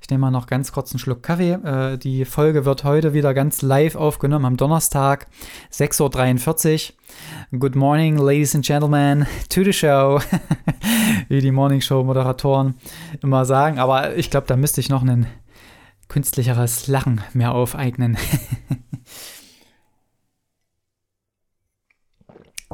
Ich 0.00 0.10
nehme 0.10 0.22
mal 0.22 0.30
noch 0.30 0.46
ganz 0.46 0.72
kurz 0.72 0.92
einen 0.92 0.98
Schluck 0.98 1.22
Kaffee. 1.22 1.52
Äh, 1.52 1.98
die 1.98 2.24
Folge 2.24 2.64
wird 2.64 2.82
heute 2.82 3.12
wieder 3.12 3.34
ganz 3.34 3.62
live 3.62 3.94
aufgenommen 3.94 4.44
am 4.44 4.56
Donnerstag, 4.56 5.28
6.43 5.72 6.92
Uhr. 7.52 7.58
Good 7.60 7.76
morning, 7.76 8.16
ladies 8.16 8.54
and 8.54 8.64
gentlemen, 8.64 9.26
to 9.50 9.62
the 9.62 9.72
show. 9.72 10.20
Wie 11.28 11.40
die 11.40 11.52
Morning 11.52 11.80
Show 11.80 12.02
Moderatoren 12.02 12.74
immer 13.22 13.44
sagen. 13.44 13.78
Aber 13.78 14.16
ich 14.16 14.30
glaube, 14.30 14.46
da 14.46 14.56
müsste 14.56 14.80
ich 14.80 14.88
noch 14.88 15.02
ein 15.02 15.26
künstlicheres 16.08 16.86
Lachen 16.86 17.20
mehr 17.34 17.52
aufeignen. 17.54 18.16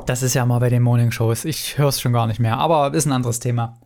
das 0.06 0.22
ist 0.22 0.34
ja 0.34 0.44
mal 0.46 0.58
bei 0.58 0.68
den 0.68 0.82
Morning 0.82 1.10
Shows. 1.10 1.44
Ich 1.44 1.78
höre 1.78 1.88
es 1.88 2.00
schon 2.00 2.12
gar 2.12 2.26
nicht 2.26 2.40
mehr, 2.40 2.58
aber 2.58 2.92
ist 2.94 3.06
ein 3.06 3.12
anderes 3.12 3.40
Thema. 3.40 3.78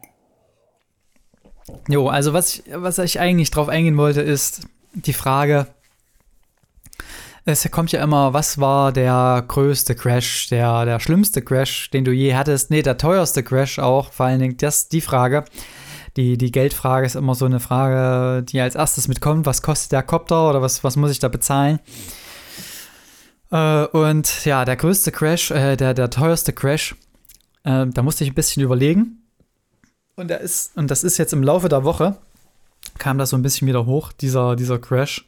Jo, 1.89 2.09
also 2.09 2.33
was 2.33 2.55
ich, 2.55 2.63
was 2.73 2.99
ich 2.99 3.21
eigentlich 3.21 3.51
drauf 3.51 3.69
eingehen 3.69 3.97
wollte, 3.97 4.21
ist 4.21 4.63
die 4.95 5.13
Frage, 5.13 5.67
es 7.45 7.71
kommt 7.71 7.93
ja 7.93 8.03
immer, 8.03 8.35
was 8.35 8.59
war 8.59 8.93
der 8.93 9.43
größte 9.47 9.95
Crash, 9.95 10.49
der, 10.49 10.85
der 10.85 11.01
schlimmste 11.01 11.41
Crash, 11.41 11.91
den 11.91 12.05
du 12.05 12.13
je 12.13 12.35
hattest? 12.35 12.71
Nee, 12.71 12.83
der 12.83 12.99
teuerste 12.99 13.43
Crash 13.43 13.79
auch, 13.79 14.13
vor 14.13 14.27
allen 14.27 14.41
Dingen 14.41 14.57
das, 14.59 14.89
die 14.89 15.01
Frage. 15.01 15.45
Die, 16.17 16.37
die 16.37 16.51
Geldfrage 16.51 17.07
ist 17.07 17.17
immer 17.17 17.35
so 17.35 17.45
eine 17.45 17.61
Frage, 17.61 18.43
die 18.43 18.61
als 18.61 18.75
erstes 18.75 19.09
mitkommt. 19.09 19.47
Was 19.47 19.63
kostet 19.63 19.93
der 19.93 20.03
Copter 20.03 20.51
oder 20.51 20.61
was, 20.61 20.83
was 20.85 20.97
muss 20.97 21.11
ich 21.11 21.21
da 21.21 21.29
bezahlen? 21.29 21.79
Äh, 23.50 23.87
und 23.87 24.45
ja, 24.45 24.64
der 24.64 24.76
größte 24.76 25.12
Crash, 25.12 25.50
äh, 25.50 25.76
der, 25.76 25.95
der 25.95 26.11
teuerste 26.11 26.52
Crash, 26.52 26.95
äh, 27.64 27.87
da 27.87 28.02
musste 28.02 28.25
ich 28.25 28.31
ein 28.31 28.35
bisschen 28.35 28.62
überlegen. 28.62 29.23
Und, 30.17 30.28
der 30.28 30.40
ist, 30.40 30.76
und 30.76 30.90
das 30.90 31.05
ist 31.05 31.19
jetzt 31.19 31.33
im 31.33 31.43
Laufe 31.43 31.69
der 31.69 31.85
Woche, 31.85 32.17
kam 32.99 33.19
das 33.19 33.31
so 33.31 33.37
ein 33.37 33.43
bisschen 33.43 33.69
wieder 33.69 33.87
hoch, 33.87 34.12
dieser, 34.12 34.57
dieser 34.57 34.78
Crash. 34.78 35.25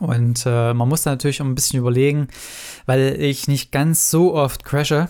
Und 0.00 0.44
äh, 0.46 0.74
man 0.74 0.88
muss 0.88 1.02
da 1.02 1.10
natürlich 1.10 1.40
auch 1.40 1.46
ein 1.46 1.54
bisschen 1.54 1.78
überlegen, 1.78 2.28
weil 2.86 3.20
ich 3.20 3.46
nicht 3.46 3.70
ganz 3.70 4.10
so 4.10 4.34
oft 4.34 4.64
crashe. 4.64 5.08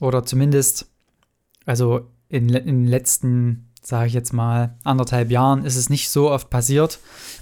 Oder 0.00 0.24
zumindest, 0.24 0.86
also 1.66 2.08
in, 2.28 2.48
in 2.48 2.84
den 2.84 2.86
letzten, 2.86 3.70
sage 3.82 4.06
ich 4.06 4.12
jetzt 4.12 4.32
mal, 4.32 4.76
anderthalb 4.84 5.30
Jahren 5.30 5.64
ist 5.64 5.76
es 5.76 5.90
nicht 5.90 6.08
so 6.10 6.30
oft 6.30 6.50
passiert. 6.50 7.00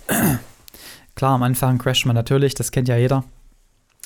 Klar, 1.14 1.34
am 1.34 1.42
Anfang 1.42 1.78
crasht 1.78 2.06
man 2.06 2.16
natürlich, 2.16 2.54
das 2.54 2.70
kennt 2.70 2.88
ja 2.88 2.96
jeder. 2.96 3.24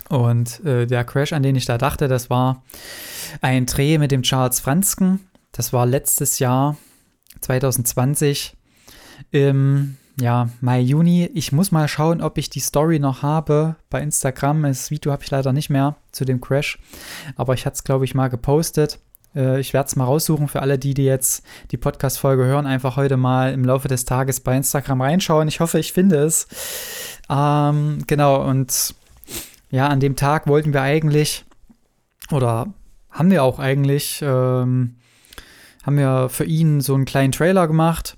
Und 0.08 0.64
äh, 0.64 0.86
der 0.86 1.04
Crash, 1.04 1.32
an 1.32 1.42
den 1.42 1.56
ich 1.56 1.64
da 1.64 1.78
dachte, 1.78 2.08
das 2.08 2.30
war 2.30 2.62
ein 3.40 3.66
Dreh 3.66 3.98
mit 3.98 4.10
dem 4.10 4.22
Charles 4.22 4.60
Fransken. 4.60 5.20
Das 5.52 5.72
war 5.72 5.86
letztes 5.86 6.38
Jahr, 6.38 6.76
2020, 7.40 8.56
im 9.30 9.96
ja, 10.20 10.48
Mai, 10.60 10.80
Juni. 10.80 11.28
Ich 11.34 11.52
muss 11.52 11.72
mal 11.72 11.88
schauen, 11.88 12.20
ob 12.20 12.38
ich 12.38 12.50
die 12.50 12.60
Story 12.60 12.98
noch 12.98 13.22
habe 13.22 13.76
bei 13.90 14.00
Instagram. 14.00 14.62
Das 14.62 14.90
Video 14.90 15.12
habe 15.12 15.24
ich 15.24 15.30
leider 15.30 15.52
nicht 15.52 15.70
mehr 15.70 15.96
zu 16.12 16.24
dem 16.24 16.40
Crash. 16.40 16.78
Aber 17.36 17.54
ich 17.54 17.66
hatte 17.66 17.74
es, 17.74 17.84
glaube 17.84 18.04
ich, 18.04 18.14
mal 18.14 18.28
gepostet. 18.28 19.00
Äh, 19.34 19.60
ich 19.60 19.72
werde 19.72 19.88
es 19.88 19.96
mal 19.96 20.04
raussuchen 20.04 20.48
für 20.48 20.62
alle, 20.62 20.78
die, 20.78 20.94
die 20.94 21.04
jetzt 21.04 21.44
die 21.72 21.76
Podcast-Folge 21.76 22.44
hören. 22.44 22.66
Einfach 22.66 22.96
heute 22.96 23.16
mal 23.16 23.52
im 23.52 23.64
Laufe 23.64 23.88
des 23.88 24.04
Tages 24.04 24.40
bei 24.40 24.56
Instagram 24.56 25.00
reinschauen. 25.00 25.48
Ich 25.48 25.60
hoffe, 25.60 25.78
ich 25.78 25.92
finde 25.92 26.18
es. 26.18 26.46
Ähm, 27.28 28.04
genau, 28.06 28.44
und 28.48 28.94
ja, 29.74 29.88
an 29.88 29.98
dem 29.98 30.14
Tag 30.14 30.46
wollten 30.46 30.72
wir 30.72 30.82
eigentlich, 30.82 31.44
oder 32.30 32.72
haben 33.10 33.32
wir 33.32 33.42
auch 33.42 33.58
eigentlich, 33.58 34.22
ähm, 34.22 34.94
haben 35.82 35.98
wir 35.98 36.28
für 36.28 36.44
ihn 36.44 36.80
so 36.80 36.94
einen 36.94 37.06
kleinen 37.06 37.32
Trailer 37.32 37.66
gemacht. 37.66 38.16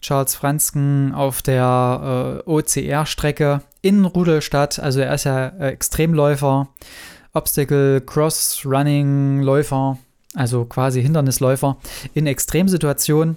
Charles 0.00 0.36
Fransken 0.36 1.12
auf 1.14 1.42
der 1.42 2.42
äh, 2.46 2.48
OCR-Strecke 2.48 3.62
in 3.82 4.04
Rudelstadt. 4.04 4.78
Also 4.78 5.00
er 5.00 5.14
ist 5.14 5.24
ja 5.24 5.48
äh, 5.48 5.70
Extremläufer, 5.70 6.68
Obstacle, 7.32 8.00
Cross, 8.00 8.62
Running, 8.64 9.42
Läufer, 9.42 9.98
also 10.34 10.64
quasi 10.64 11.02
Hindernisläufer 11.02 11.78
in 12.14 12.28
Extremsituationen. 12.28 13.36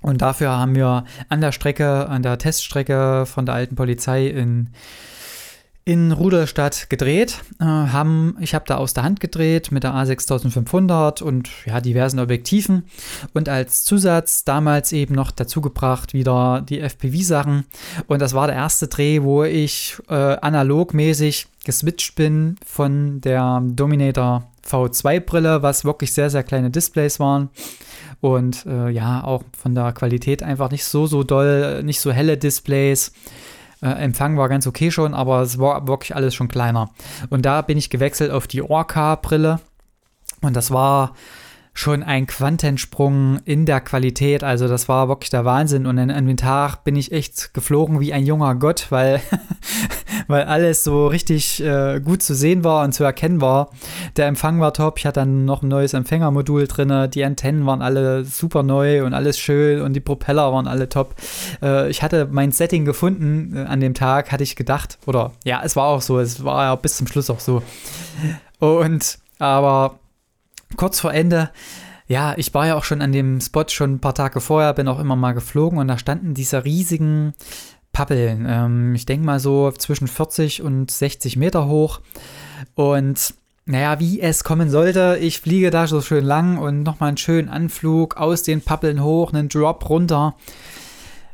Und 0.00 0.22
dafür 0.22 0.52
haben 0.52 0.74
wir 0.74 1.04
an 1.28 1.42
der 1.42 1.52
Strecke, 1.52 2.08
an 2.08 2.22
der 2.22 2.38
Teststrecke 2.38 3.26
von 3.26 3.44
der 3.44 3.54
alten 3.54 3.76
Polizei 3.76 4.28
in 4.28 4.70
in 5.84 6.12
Ruderstadt 6.12 6.88
gedreht. 6.88 7.42
Äh, 7.60 7.64
haben, 7.64 8.36
ich 8.40 8.54
habe 8.54 8.64
da 8.66 8.76
aus 8.76 8.94
der 8.94 9.02
Hand 9.02 9.20
gedreht 9.20 9.70
mit 9.70 9.82
der 9.82 9.92
A6500 9.92 11.22
und 11.22 11.50
ja, 11.66 11.80
diversen 11.80 12.20
Objektiven. 12.20 12.84
Und 13.34 13.48
als 13.48 13.84
Zusatz 13.84 14.44
damals 14.44 14.92
eben 14.92 15.14
noch 15.14 15.30
dazu 15.30 15.60
gebracht 15.60 16.14
wieder 16.14 16.62
die 16.66 16.80
FPV-Sachen. 16.80 17.66
Und 18.06 18.22
das 18.22 18.32
war 18.32 18.46
der 18.46 18.56
erste 18.56 18.88
Dreh, 18.88 19.22
wo 19.22 19.44
ich 19.44 19.96
äh, 20.08 20.14
analogmäßig 20.14 21.48
geswitcht 21.64 22.14
bin 22.14 22.56
von 22.64 23.20
der 23.20 23.62
Dominator 23.64 24.48
V2-Brille, 24.66 25.62
was 25.62 25.84
wirklich 25.84 26.12
sehr, 26.12 26.30
sehr 26.30 26.42
kleine 26.42 26.70
Displays 26.70 27.20
waren. 27.20 27.50
Und 28.22 28.64
äh, 28.64 28.88
ja, 28.88 29.22
auch 29.22 29.42
von 29.56 29.74
der 29.74 29.92
Qualität 29.92 30.42
einfach 30.42 30.70
nicht 30.70 30.84
so, 30.84 31.06
so 31.06 31.24
doll, 31.24 31.82
nicht 31.82 32.00
so 32.00 32.10
helle 32.10 32.38
Displays. 32.38 33.12
Äh, 33.84 34.02
Empfang 34.02 34.38
war 34.38 34.48
ganz 34.48 34.66
okay 34.66 34.90
schon, 34.90 35.14
aber 35.14 35.42
es 35.42 35.58
war 35.58 35.86
wirklich 35.86 36.16
alles 36.16 36.34
schon 36.34 36.48
kleiner. 36.48 36.90
Und 37.28 37.44
da 37.44 37.60
bin 37.60 37.76
ich 37.76 37.90
gewechselt 37.90 38.30
auf 38.30 38.46
die 38.46 38.62
Orca-Brille. 38.62 39.60
Und 40.40 40.56
das 40.56 40.70
war 40.70 41.12
schon 41.76 42.04
ein 42.04 42.28
Quantensprung 42.28 43.40
in 43.44 43.66
der 43.66 43.80
Qualität. 43.80 44.44
Also 44.44 44.68
das 44.68 44.88
war 44.88 45.08
wirklich 45.08 45.30
der 45.30 45.44
Wahnsinn. 45.44 45.86
Und 45.86 45.98
an, 45.98 46.26
dem 46.26 46.36
Tag 46.36 46.84
bin 46.84 46.94
ich 46.94 47.10
echt 47.10 47.52
geflogen 47.52 47.98
wie 47.98 48.12
ein 48.12 48.24
junger 48.24 48.54
Gott, 48.54 48.86
weil, 48.90 49.20
weil 50.28 50.44
alles 50.44 50.84
so 50.84 51.08
richtig 51.08 51.62
äh, 51.62 52.00
gut 52.00 52.22
zu 52.22 52.36
sehen 52.36 52.62
war 52.62 52.84
und 52.84 52.92
zu 52.92 53.02
erkennen 53.02 53.40
war. 53.40 53.70
Der 54.16 54.28
Empfang 54.28 54.60
war 54.60 54.72
top. 54.72 54.98
Ich 54.98 55.04
hatte 55.04 55.20
dann 55.20 55.44
noch 55.44 55.62
ein 55.62 55.68
neues 55.68 55.94
Empfängermodul 55.94 56.68
drin. 56.68 57.10
Die 57.10 57.24
Antennen 57.24 57.66
waren 57.66 57.82
alle 57.82 58.24
super 58.24 58.62
neu 58.62 59.04
und 59.04 59.12
alles 59.12 59.36
schön 59.36 59.82
und 59.82 59.94
die 59.94 60.00
Propeller 60.00 60.52
waren 60.52 60.68
alle 60.68 60.88
top. 60.88 61.16
Äh, 61.60 61.90
ich 61.90 62.04
hatte 62.04 62.28
mein 62.30 62.52
Setting 62.52 62.84
gefunden 62.84 63.56
äh, 63.56 63.64
an 63.64 63.80
dem 63.80 63.94
Tag, 63.94 64.30
hatte 64.30 64.44
ich 64.44 64.54
gedacht. 64.54 64.98
Oder 65.06 65.32
ja, 65.42 65.60
es 65.64 65.74
war 65.74 65.86
auch 65.86 66.02
so. 66.02 66.20
Es 66.20 66.44
war 66.44 66.62
ja 66.62 66.76
bis 66.76 66.96
zum 66.96 67.08
Schluss 67.08 67.30
auch 67.30 67.40
so. 67.40 67.64
Und 68.60 69.18
aber 69.40 69.98
kurz 70.76 71.00
vor 71.00 71.12
Ende, 71.12 71.50
ja, 72.06 72.34
ich 72.36 72.52
war 72.52 72.66
ja 72.66 72.74
auch 72.76 72.84
schon 72.84 73.00
an 73.00 73.12
dem 73.12 73.40
Spot 73.40 73.64
schon 73.68 73.94
ein 73.94 74.00
paar 74.00 74.14
Tage 74.14 74.40
vorher, 74.40 74.74
bin 74.74 74.88
auch 74.88 74.98
immer 74.98 75.16
mal 75.16 75.32
geflogen 75.32 75.78
und 75.78 75.88
da 75.88 75.98
standen 75.98 76.34
diese 76.34 76.64
riesigen 76.64 77.34
Pappeln. 77.92 78.44
Ähm, 78.48 78.94
ich 78.94 79.06
denke 79.06 79.24
mal 79.24 79.40
so 79.40 79.70
zwischen 79.70 80.08
40 80.08 80.62
und 80.62 80.90
60 80.90 81.36
Meter 81.36 81.66
hoch. 81.66 82.00
Und 82.74 83.34
naja, 83.64 83.98
wie 84.00 84.20
es 84.20 84.44
kommen 84.44 84.68
sollte, 84.68 85.16
ich 85.20 85.40
fliege 85.40 85.70
da 85.70 85.86
so 85.86 86.02
schön 86.02 86.24
lang 86.24 86.58
und 86.58 86.82
nochmal 86.82 87.08
einen 87.08 87.16
schönen 87.16 87.48
Anflug 87.48 88.18
aus 88.18 88.42
den 88.42 88.60
Pappeln 88.60 89.02
hoch, 89.02 89.32
einen 89.32 89.48
Drop 89.48 89.88
runter. 89.88 90.34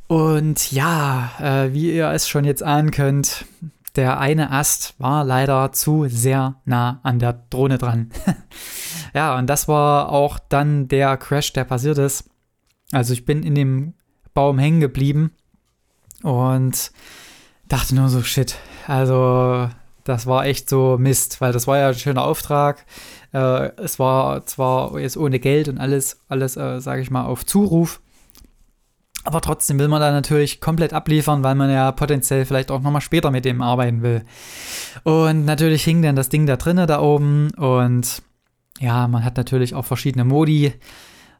Und 0.07 0.71
ja, 0.71 1.31
äh, 1.41 1.73
wie 1.73 1.93
ihr 1.93 2.11
es 2.11 2.29
schon 2.29 2.45
jetzt 2.45 2.63
ahnen 2.63 2.93
könnt, 2.93 3.47
der 3.97 4.21
eine 4.21 4.53
Ast 4.53 4.95
war 4.99 5.25
leider 5.25 5.73
zu 5.73 6.07
sehr 6.09 6.57
nah 6.65 7.01
an 7.03 7.19
der 7.19 7.33
Drohne 7.51 7.79
dran. 7.79 8.11
ja, 9.15 9.37
und 9.39 9.47
das 9.47 9.69
war 9.69 10.11
auch 10.11 10.39
dann 10.39 10.89
der 10.89 11.17
Crash, 11.17 11.53
der 11.53 11.65
passiert 11.65 11.99
ist. 11.99 12.31
Also 12.93 13.13
ich 13.13 13.25
bin 13.25 13.43
in 13.43 13.55
dem 13.55 13.95
Baum 14.35 14.59
hängen 14.59 14.81
geblieben 14.81 15.33
und 16.23 16.93
dachte 17.69 17.95
nur 17.95 18.09
so, 18.09 18.23
shit. 18.23 18.57
Also 18.87 19.69
das 20.05 20.27
war 20.27 20.47
echt 20.47 20.69
so 20.69 20.97
Mist, 20.99 21.41
weil 21.41 21.53
das 21.53 21.67
war 21.67 21.79
ja 21.79 21.89
ein 21.89 21.95
schöner 21.95 22.25
Auftrag. 22.25 22.85
Äh, 23.33 23.71
es 23.77 23.99
war 23.99 24.45
zwar 24.47 24.99
jetzt 24.99 25.17
ohne 25.17 25.39
Geld 25.39 25.69
und 25.69 25.79
alles, 25.79 26.21
alles, 26.29 26.57
äh, 26.57 26.81
sage 26.81 27.03
ich 27.03 27.11
mal, 27.11 27.25
auf 27.25 27.47
Zuruf. 27.47 28.01
Aber 29.25 29.43
trotzdem 29.43 29.79
will 29.79 29.89
man 29.89 30.01
da 30.01 30.11
natürlich 30.13 30.61
komplett 30.61 30.95
abliefern, 30.95 31.43
weil 31.43 31.55
man 31.55 31.71
ja 31.71 31.93
potenziell 31.93 32.47
vielleicht 32.47 32.71
auch 32.71 32.81
nochmal 32.81 33.03
später 33.03 33.31
mit 33.31 33.45
dem 33.45 33.61
arbeiten 33.61 34.03
will. 34.03 34.25
Und 35.05 35.45
natürlich 35.45 35.85
hing 35.85 36.01
dann 36.01 36.17
das 36.17 36.31
Ding 36.31 36.47
da 36.47 36.57
drinnen 36.57 36.87
da 36.87 37.01
oben 37.01 37.51
und 37.57 38.23
ja, 38.81 39.07
man 39.07 39.25
hat 39.25 39.37
natürlich 39.37 39.75
auch 39.75 39.85
verschiedene 39.85 40.25
Modi. 40.25 40.73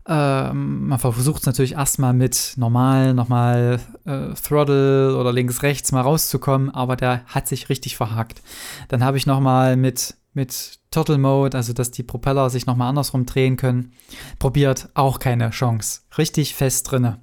Ähm, 0.07 0.89
man 0.89 0.99
versucht 0.99 1.41
es 1.41 1.47
natürlich 1.47 1.73
erstmal 1.73 2.13
mit 2.13 2.55
normal, 2.57 3.15
nochmal 3.15 3.81
äh, 4.05 4.35
Throttle 4.35 5.17
oder 5.17 5.33
links, 5.33 5.63
rechts 5.63 5.93
mal 5.93 6.03
rauszukommen, 6.03 6.71
aber 6.71 6.97
der 6.97 7.25
hat 7.27 7.49
sich 7.49 7.69
richtig 7.69 7.97
verhakt. 7.97 8.43
Dann 8.89 9.03
habe 9.03 9.17
ich 9.17 9.27
nochmal 9.27 9.77
mit, 9.77 10.17
mit 10.35 10.79
Turtle 10.91 11.19
Mode, 11.19 11.57
also 11.57 11.73
dass 11.73 11.91
die 11.91 12.03
Propeller 12.03 12.51
sich 12.51 12.67
nochmal 12.67 12.89
andersrum 12.89 13.25
drehen 13.25 13.57
können, 13.57 13.93
probiert, 14.39 14.89
auch 14.95 15.19
keine 15.19 15.51
Chance. 15.51 16.03
Richtig 16.19 16.55
fest 16.55 16.91
drinne. 16.91 17.19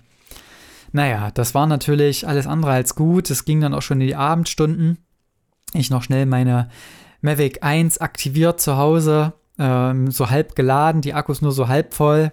Naja, 0.92 1.32
das 1.32 1.54
war 1.54 1.68
natürlich 1.68 2.28
alles 2.28 2.48
andere 2.48 2.72
als 2.72 2.96
gut. 2.96 3.30
Es 3.30 3.46
ging 3.46 3.62
dann 3.62 3.74
auch 3.74 3.82
schon 3.82 4.02
in 4.02 4.08
die 4.08 4.16
Abendstunden. 4.16 4.98
Ich 5.74 5.90
noch 5.90 6.02
schnell 6.02 6.26
meine 6.26 6.70
Mavic 7.22 7.64
1 7.64 8.00
aktiviert 8.00 8.62
zu 8.62 8.78
Hause, 8.78 9.34
ähm, 9.60 10.12
so 10.12 10.30
halb 10.30 10.56
geladen, 10.56 11.02
die 11.02 11.14
Akkus 11.14 11.42
nur 11.42 11.52
so 11.52 11.68
halb 11.68 11.94
voll. 11.94 12.32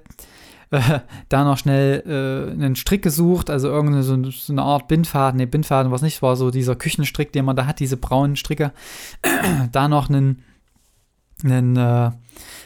äh, 0.71 1.01
da 1.29 1.45
noch 1.45 1.59
schnell 1.59 2.03
äh, 2.07 2.53
einen 2.53 2.77
Strick 2.77 3.03
gesucht, 3.03 3.51
also 3.51 3.69
irgendeine 3.69 4.03
so, 4.03 4.31
so 4.31 4.53
eine 4.53 4.63
Art 4.63 4.89
Bindfaden, 4.89 5.39
ne, 5.39 5.47
Bindfaden 5.47 5.91
war 5.91 5.97
es 5.97 6.03
nicht, 6.03 6.23
war 6.23 6.37
so 6.37 6.51
dieser 6.51 6.75
Küchenstrick, 6.75 7.33
den 7.33 7.45
man 7.45 7.57
da 7.57 7.67
hat, 7.67 7.81
diese 7.81 7.97
braunen 7.97 8.37
Stricke. 8.37 8.73
da 9.73 9.89
noch 9.89 10.09
einen, 10.09 10.43
einen 11.43 11.77
äh, 11.77 12.11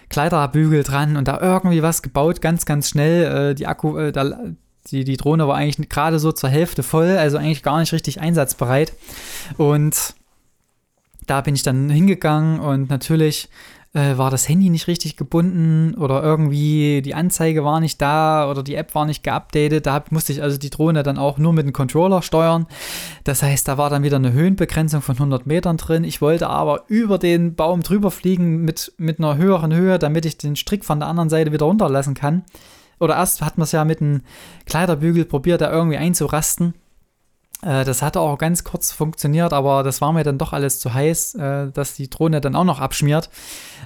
Kleiderbügel 0.08 0.84
dran 0.84 1.16
und 1.16 1.28
da 1.28 1.40
irgendwie 1.40 1.82
was 1.82 2.02
gebaut, 2.02 2.40
ganz, 2.40 2.66
ganz 2.66 2.88
schnell. 2.88 3.50
Äh, 3.50 3.54
die 3.54 3.66
Akku, 3.66 3.96
äh, 3.98 4.12
da, 4.12 4.24
die, 4.90 5.04
die 5.04 5.16
Drohne 5.16 5.46
war 5.46 5.56
eigentlich 5.56 5.88
gerade 5.88 6.18
so 6.18 6.32
zur 6.32 6.48
Hälfte 6.48 6.82
voll, 6.82 7.16
also 7.18 7.36
eigentlich 7.36 7.62
gar 7.62 7.78
nicht 7.78 7.92
richtig 7.92 8.20
einsatzbereit. 8.20 8.92
Und 9.58 10.14
da 11.26 11.42
bin 11.42 11.54
ich 11.54 11.62
dann 11.62 11.90
hingegangen 11.90 12.58
und 12.60 12.88
natürlich 12.88 13.50
äh, 13.94 14.18
war 14.18 14.30
das 14.30 14.48
Handy 14.48 14.70
nicht 14.70 14.86
richtig 14.86 15.16
gebunden 15.16 15.94
oder 15.94 16.22
irgendwie 16.22 17.00
die 17.02 17.14
Anzeige 17.14 17.64
war 17.64 17.80
nicht 17.80 18.00
da 18.00 18.50
oder 18.50 18.62
die 18.62 18.74
App 18.74 18.94
war 18.94 19.06
nicht 19.06 19.22
geupdatet. 19.22 19.86
Da 19.86 20.04
musste 20.10 20.32
ich 20.32 20.42
also 20.42 20.58
die 20.58 20.70
Drohne 20.70 21.02
dann 21.02 21.18
auch 21.18 21.38
nur 21.38 21.52
mit 21.52 21.66
dem 21.66 21.72
Controller 21.72 22.22
steuern. 22.22 22.66
Das 23.24 23.42
heißt, 23.42 23.66
da 23.66 23.78
war 23.78 23.90
dann 23.90 24.02
wieder 24.02 24.16
eine 24.16 24.32
Höhenbegrenzung 24.32 25.00
von 25.00 25.16
100 25.16 25.46
Metern 25.46 25.78
drin. 25.78 26.04
Ich 26.04 26.20
wollte 26.20 26.48
aber 26.48 26.84
über 26.88 27.18
den 27.18 27.54
Baum 27.54 27.82
drüber 27.82 28.10
fliegen 28.10 28.64
mit, 28.64 28.92
mit 28.98 29.18
einer 29.18 29.36
höheren 29.36 29.74
Höhe, 29.74 29.98
damit 29.98 30.26
ich 30.26 30.36
den 30.38 30.56
Strick 30.56 30.84
von 30.84 31.00
der 31.00 31.08
anderen 31.08 31.30
Seite 31.30 31.52
wieder 31.52 31.66
runterlassen 31.66 32.14
kann. 32.14 32.44
Oder 33.00 33.16
erst 33.16 33.42
hat 33.42 33.58
man 33.58 33.64
es 33.64 33.72
ja 33.72 33.84
mit 33.84 34.00
einem 34.00 34.22
Kleiderbügel 34.66 35.24
probiert, 35.24 35.60
da 35.60 35.70
irgendwie 35.70 35.98
einzurasten. 35.98 36.74
Äh, 37.62 37.84
das 37.84 38.02
hatte 38.02 38.20
auch 38.20 38.38
ganz 38.38 38.64
kurz 38.64 38.92
funktioniert, 38.92 39.52
aber 39.52 39.82
das 39.82 40.00
war 40.00 40.12
mir 40.12 40.24
dann 40.24 40.38
doch 40.38 40.52
alles 40.52 40.80
zu 40.80 40.94
heiß, 40.94 41.34
äh, 41.34 41.70
dass 41.72 41.94
die 41.94 42.08
Drohne 42.08 42.40
dann 42.40 42.54
auch 42.54 42.64
noch 42.64 42.80
abschmiert. 42.80 43.30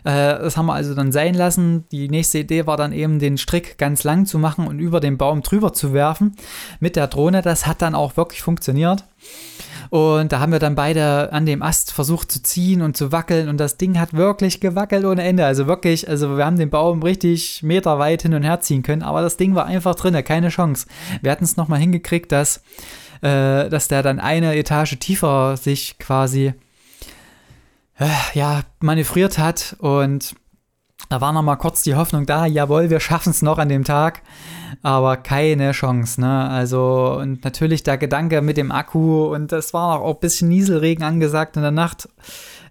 Äh, 0.04 0.38
das 0.38 0.56
haben 0.56 0.66
wir 0.66 0.74
also 0.74 0.94
dann 0.94 1.12
sein 1.12 1.34
lassen. 1.34 1.84
Die 1.90 2.08
nächste 2.08 2.38
Idee 2.38 2.66
war 2.66 2.76
dann 2.76 2.92
eben, 2.92 3.18
den 3.18 3.38
Strick 3.38 3.78
ganz 3.78 4.04
lang 4.04 4.26
zu 4.26 4.38
machen 4.38 4.66
und 4.66 4.78
über 4.78 5.00
den 5.00 5.18
Baum 5.18 5.42
drüber 5.42 5.72
zu 5.72 5.92
werfen 5.92 6.36
mit 6.80 6.96
der 6.96 7.06
Drohne. 7.06 7.42
Das 7.42 7.66
hat 7.66 7.82
dann 7.82 7.94
auch 7.94 8.16
wirklich 8.16 8.42
funktioniert. 8.42 9.04
Und 9.90 10.32
da 10.32 10.40
haben 10.40 10.52
wir 10.52 10.58
dann 10.58 10.74
beide 10.74 11.32
an 11.32 11.46
dem 11.46 11.62
Ast 11.62 11.92
versucht 11.92 12.30
zu 12.30 12.42
ziehen 12.42 12.82
und 12.82 12.96
zu 12.96 13.12
wackeln 13.12 13.48
und 13.48 13.58
das 13.58 13.76
Ding 13.76 13.98
hat 13.98 14.14
wirklich 14.14 14.60
gewackelt 14.60 15.04
ohne 15.04 15.22
Ende. 15.22 15.46
Also 15.46 15.66
wirklich, 15.66 16.08
also 16.08 16.36
wir 16.36 16.44
haben 16.44 16.58
den 16.58 16.70
Baum 16.70 17.02
richtig 17.02 17.62
meterweit 17.62 18.22
hin 18.22 18.34
und 18.34 18.42
her 18.42 18.60
ziehen 18.60 18.82
können, 18.82 19.02
aber 19.02 19.22
das 19.22 19.36
Ding 19.36 19.54
war 19.54 19.66
einfach 19.66 19.94
drin, 19.94 20.22
keine 20.24 20.48
Chance. 20.48 20.86
Wir 21.20 21.30
hatten 21.30 21.44
es 21.44 21.56
nochmal 21.56 21.80
hingekriegt, 21.80 22.32
dass 22.32 22.62
äh, 23.22 23.68
dass 23.68 23.88
der 23.88 24.02
dann 24.02 24.20
eine 24.20 24.56
Etage 24.56 24.98
tiefer 24.98 25.56
sich 25.56 25.98
quasi 25.98 26.54
äh, 27.98 28.08
ja, 28.34 28.62
manövriert 28.80 29.38
hat 29.38 29.76
und 29.78 30.34
da 31.08 31.20
war 31.20 31.32
noch 31.32 31.42
mal 31.42 31.56
kurz 31.56 31.82
die 31.82 31.94
Hoffnung 31.94 32.26
da, 32.26 32.46
jawohl, 32.46 32.90
wir 32.90 33.00
schaffen 33.00 33.30
es 33.30 33.42
noch 33.42 33.58
an 33.58 33.68
dem 33.68 33.84
Tag, 33.84 34.22
aber 34.82 35.16
keine 35.16 35.72
Chance, 35.72 36.20
ne? 36.20 36.48
Also, 36.48 37.18
und 37.20 37.44
natürlich 37.44 37.82
der 37.82 37.98
Gedanke 37.98 38.42
mit 38.42 38.56
dem 38.56 38.72
Akku 38.72 39.24
und 39.32 39.52
das 39.52 39.74
war 39.74 40.00
auch 40.00 40.14
ein 40.14 40.20
bisschen 40.20 40.48
Nieselregen 40.48 41.04
angesagt 41.04 41.56
in 41.56 41.62
der 41.62 41.70
Nacht. 41.70 42.08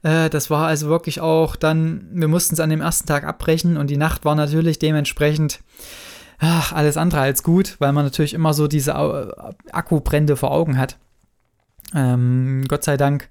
Äh, 0.04 0.30
das 0.30 0.50
war 0.50 0.68
also 0.68 0.88
wirklich 0.88 1.22
auch 1.22 1.56
dann, 1.56 2.08
wir 2.12 2.28
mussten 2.28 2.56
es 2.56 2.60
an 2.60 2.70
dem 2.70 2.82
ersten 2.82 3.08
Tag 3.08 3.24
abbrechen 3.24 3.78
und 3.78 3.90
die 3.90 3.98
Nacht 3.98 4.26
war 4.26 4.36
natürlich 4.36 4.80
dementsprechend 4.80 5.60
ach, 6.40 6.74
alles 6.74 6.98
andere 6.98 7.22
als 7.22 7.44
gut, 7.44 7.76
weil 7.80 7.94
man 7.94 8.04
natürlich 8.04 8.34
immer 8.34 8.54
so 8.54 8.68
diese 8.68 8.96
Akkubrände 9.72 10.36
vor 10.36 10.52
Augen 10.52 10.78
hat. 10.78 10.98
Ähm, 11.94 12.64
Gott 12.68 12.84
sei 12.84 12.98
Dank 12.98 13.30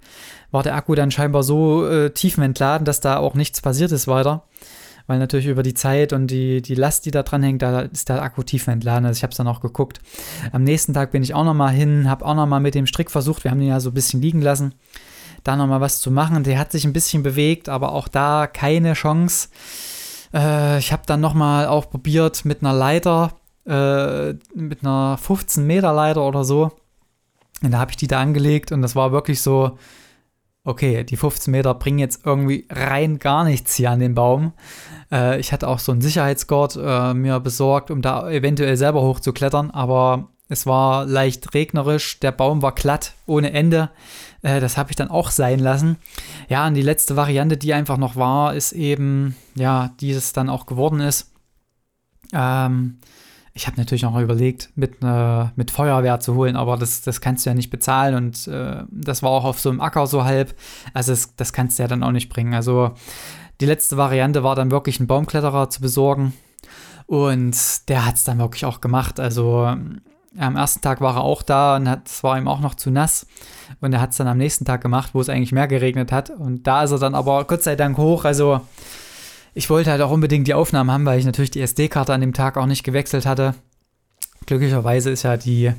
war 0.51 0.63
der 0.63 0.75
Akku 0.75 0.95
dann 0.95 1.11
scheinbar 1.11 1.43
so 1.43 1.87
äh, 1.87 2.11
tiefenentladen, 2.11 2.85
dass 2.85 3.01
da 3.01 3.17
auch 3.17 3.35
nichts 3.35 3.61
passiert 3.61 3.93
ist 3.93 4.07
weiter. 4.07 4.45
Weil 5.11 5.19
natürlich 5.19 5.47
über 5.47 5.65
die 5.65 5.75
Zeit 5.75 6.13
und 6.13 6.29
die, 6.29 6.63
die 6.63 6.77
Last, 6.77 7.05
die 7.05 7.11
da 7.11 7.25
dran 7.25 7.43
hängt, 7.43 7.63
da 7.63 7.81
ist 7.81 8.09
der 8.09 8.23
Akku 8.23 8.45
tiefenentladen. 8.45 9.05
Also 9.05 9.19
ich 9.19 9.25
habe 9.25 9.33
es 9.33 9.39
dann 9.39 9.49
auch 9.49 9.61
geguckt. 9.61 10.01
Am 10.53 10.63
nächsten 10.63 10.95
Tag 10.95 11.11
bin 11.11 11.25
ich 11.25 11.35
auch 11.35 11.43
nochmal 11.43 11.73
hin, 11.73 12.09
habe 12.09 12.25
auch 12.25 12.37
nochmal 12.37 12.61
mit 12.61 12.77
dem 12.77 12.87
Strick 12.87 13.11
versucht, 13.11 13.43
wir 13.43 13.51
haben 13.51 13.59
den 13.59 13.71
ja 13.71 13.81
so 13.81 13.91
ein 13.91 13.95
bisschen 13.95 14.23
liegen 14.23 14.41
lassen, 14.41 14.73
da 15.43 15.57
nochmal 15.57 15.81
was 15.81 16.01
zu 16.01 16.13
machen. 16.13 16.45
Der 16.45 16.61
hat 16.61 16.71
sich 16.71 16.85
ein 16.85 16.93
bisschen 16.93 17.25
bewegt, 17.25 17.69
aber 17.69 17.91
auch 17.91 18.07
da 18.07 18.47
keine 18.47 18.93
Chance. 18.93 19.49
Äh, 20.33 20.79
ich 20.79 20.93
habe 20.93 21.03
dann 21.07 21.21
nochmal 21.21 21.67
auch 21.67 21.91
probiert 21.91 22.45
mit 22.45 22.63
einer 22.63 22.73
Leiter, 22.73 23.33
äh, 23.67 24.35
mit 24.55 24.85
einer 24.85 25.19
15 25.19 25.67
Meter 25.67 25.93
Leiter 25.93 26.23
oder 26.23 26.45
so. 26.45 26.71
Und 27.65 27.73
da 27.73 27.81
habe 27.81 27.91
ich 27.91 27.97
die 27.97 28.07
da 28.07 28.21
angelegt 28.21 28.71
und 28.71 28.81
das 28.81 28.95
war 28.95 29.11
wirklich 29.11 29.43
so, 29.43 29.77
okay, 30.71 31.05
die 31.05 31.17
15 31.17 31.51
Meter 31.51 31.75
bringen 31.75 31.99
jetzt 31.99 32.25
irgendwie 32.25 32.67
rein 32.71 33.19
gar 33.19 33.45
nichts 33.45 33.75
hier 33.75 33.91
an 33.91 34.01
den 34.01 34.15
Baum. 34.15 34.53
Äh, 35.13 35.39
ich 35.41 35.53
hatte 35.53 35.69
auch 35.69 35.79
so 35.79 35.93
einen 35.93 36.01
Sicherheitsgurt 36.01 36.79
äh, 36.83 37.15
mir 37.15 37.41
besorgt, 37.41 37.91
um 37.91 38.03
da 38.03 38.31
eventuell 38.31 38.77
selber 38.77 39.03
hochzuklettern, 39.03 39.71
aber 39.71 40.29
es 40.49 40.67
war 40.67 41.07
leicht 41.07 41.55
regnerisch, 41.55 42.19
der 42.19 42.33
Baum 42.33 42.61
war 42.61 42.73
glatt 42.73 43.15
ohne 43.27 43.53
Ende. 43.53 43.91
Äh, 44.43 44.61
das 44.61 44.77
habe 44.77 44.91
ich 44.91 44.97
dann 44.97 45.11
auch 45.11 45.31
sein 45.31 45.61
lassen. 45.61 45.97
Ja, 46.49 46.67
und 46.67 46.75
die 46.75 46.83
letzte 46.83 47.17
Variante, 47.17 47.57
die 47.57 47.75
einfach 47.75 47.99
noch 47.99 48.17
war, 48.17 48.55
ist 48.55 48.73
eben, 48.73 49.37
ja, 49.55 49.95
die 50.01 50.11
es 50.11 50.33
dann 50.33 50.49
auch 50.49 50.67
geworden 50.67 51.01
ist. 51.01 51.33
Ähm, 52.33 52.99
ich 53.53 53.67
habe 53.67 53.77
natürlich 53.77 54.03
noch 54.03 54.19
überlegt, 54.19 54.71
mit, 54.77 55.03
äh, 55.03 55.47
mit 55.57 55.71
Feuerwehr 55.71 56.21
zu 56.21 56.35
holen, 56.35 56.57
aber 56.57 56.77
das, 56.77 57.03
das 57.03 57.21
kannst 57.21 57.45
du 57.45 57.51
ja 57.51 57.55
nicht 57.55 57.71
bezahlen 57.71 58.15
und 58.15 58.47
äh, 58.47 58.85
das 58.91 59.23
war 59.23 59.31
auch 59.31 59.45
auf 59.45 59.59
so 59.59 59.71
einem 59.71 59.81
Acker 59.81 60.07
so 60.07 60.25
halb. 60.25 60.55
Also 60.95 61.13
das, 61.13 61.35
das 61.37 61.53
kannst 61.53 61.79
du 61.79 61.83
ja 61.83 61.89
dann 61.89 62.03
auch 62.03 62.13
nicht 62.13 62.29
bringen. 62.29 62.55
Also 62.55 62.93
die 63.61 63.67
letzte 63.67 63.97
Variante 63.97 64.45
war 64.45 64.55
dann 64.55 64.71
wirklich 64.71 65.01
einen 65.01 65.09
Baumkletterer 65.09 65.69
zu 65.69 65.81
besorgen 65.81 66.33
und 67.07 67.89
der 67.89 68.07
hat 68.07 68.15
es 68.15 68.25
dann 68.25 68.39
wirklich 68.39 68.65
auch 68.65 68.81
gemacht. 68.81 69.19
Also 69.19 69.75
am 70.39 70.57
ersten 70.57 70.81
Tag 70.81 71.01
war 71.01 71.17
er 71.17 71.23
auch 71.23 71.43
da 71.43 71.77
und 71.77 71.89
es 72.05 72.23
war 72.23 72.39
ihm 72.39 72.47
auch 72.47 72.61
noch 72.61 72.77
zu 72.77 72.91
nass. 72.91 73.27
Und 73.81 73.93
er 73.93 74.01
hat 74.01 74.11
es 74.11 74.17
dann 74.17 74.29
am 74.29 74.39
nächsten 74.39 74.65
Tag 74.65 74.81
gemacht, 74.81 75.11
wo 75.13 75.21
es 75.21 75.29
eigentlich 75.29 75.53
mehr 75.53 75.67
geregnet 75.67 76.13
hat. 76.13 76.31
Und 76.31 76.67
da 76.69 76.85
ist 76.85 76.93
er 76.93 76.99
dann 76.99 77.17
aber 77.17 77.45
Gott 77.45 77.63
sei 77.63 77.75
Dank 77.75 77.99
hoch. 77.99 78.25
Also 78.25 78.61
ich 79.55 79.71
wollte 79.71 79.91
halt 79.91 80.03
auch 80.03 80.11
unbedingt 80.11 80.47
die 80.47 80.55
Aufnahmen 80.55 80.91
haben, 80.91 81.07
weil 81.07 81.19
ich 81.19 81.25
natürlich 81.25 81.51
die 81.51 81.61
SD-Karte 81.61 82.13
an 82.13 82.21
dem 82.21 82.33
Tag 82.33 82.57
auch 82.57 82.67
nicht 82.67 82.85
gewechselt 82.85 83.27
hatte. 83.27 83.55
Glücklicherweise 84.47 85.11
ist 85.11 85.23
ja 85.23 85.37
die, 85.37 85.73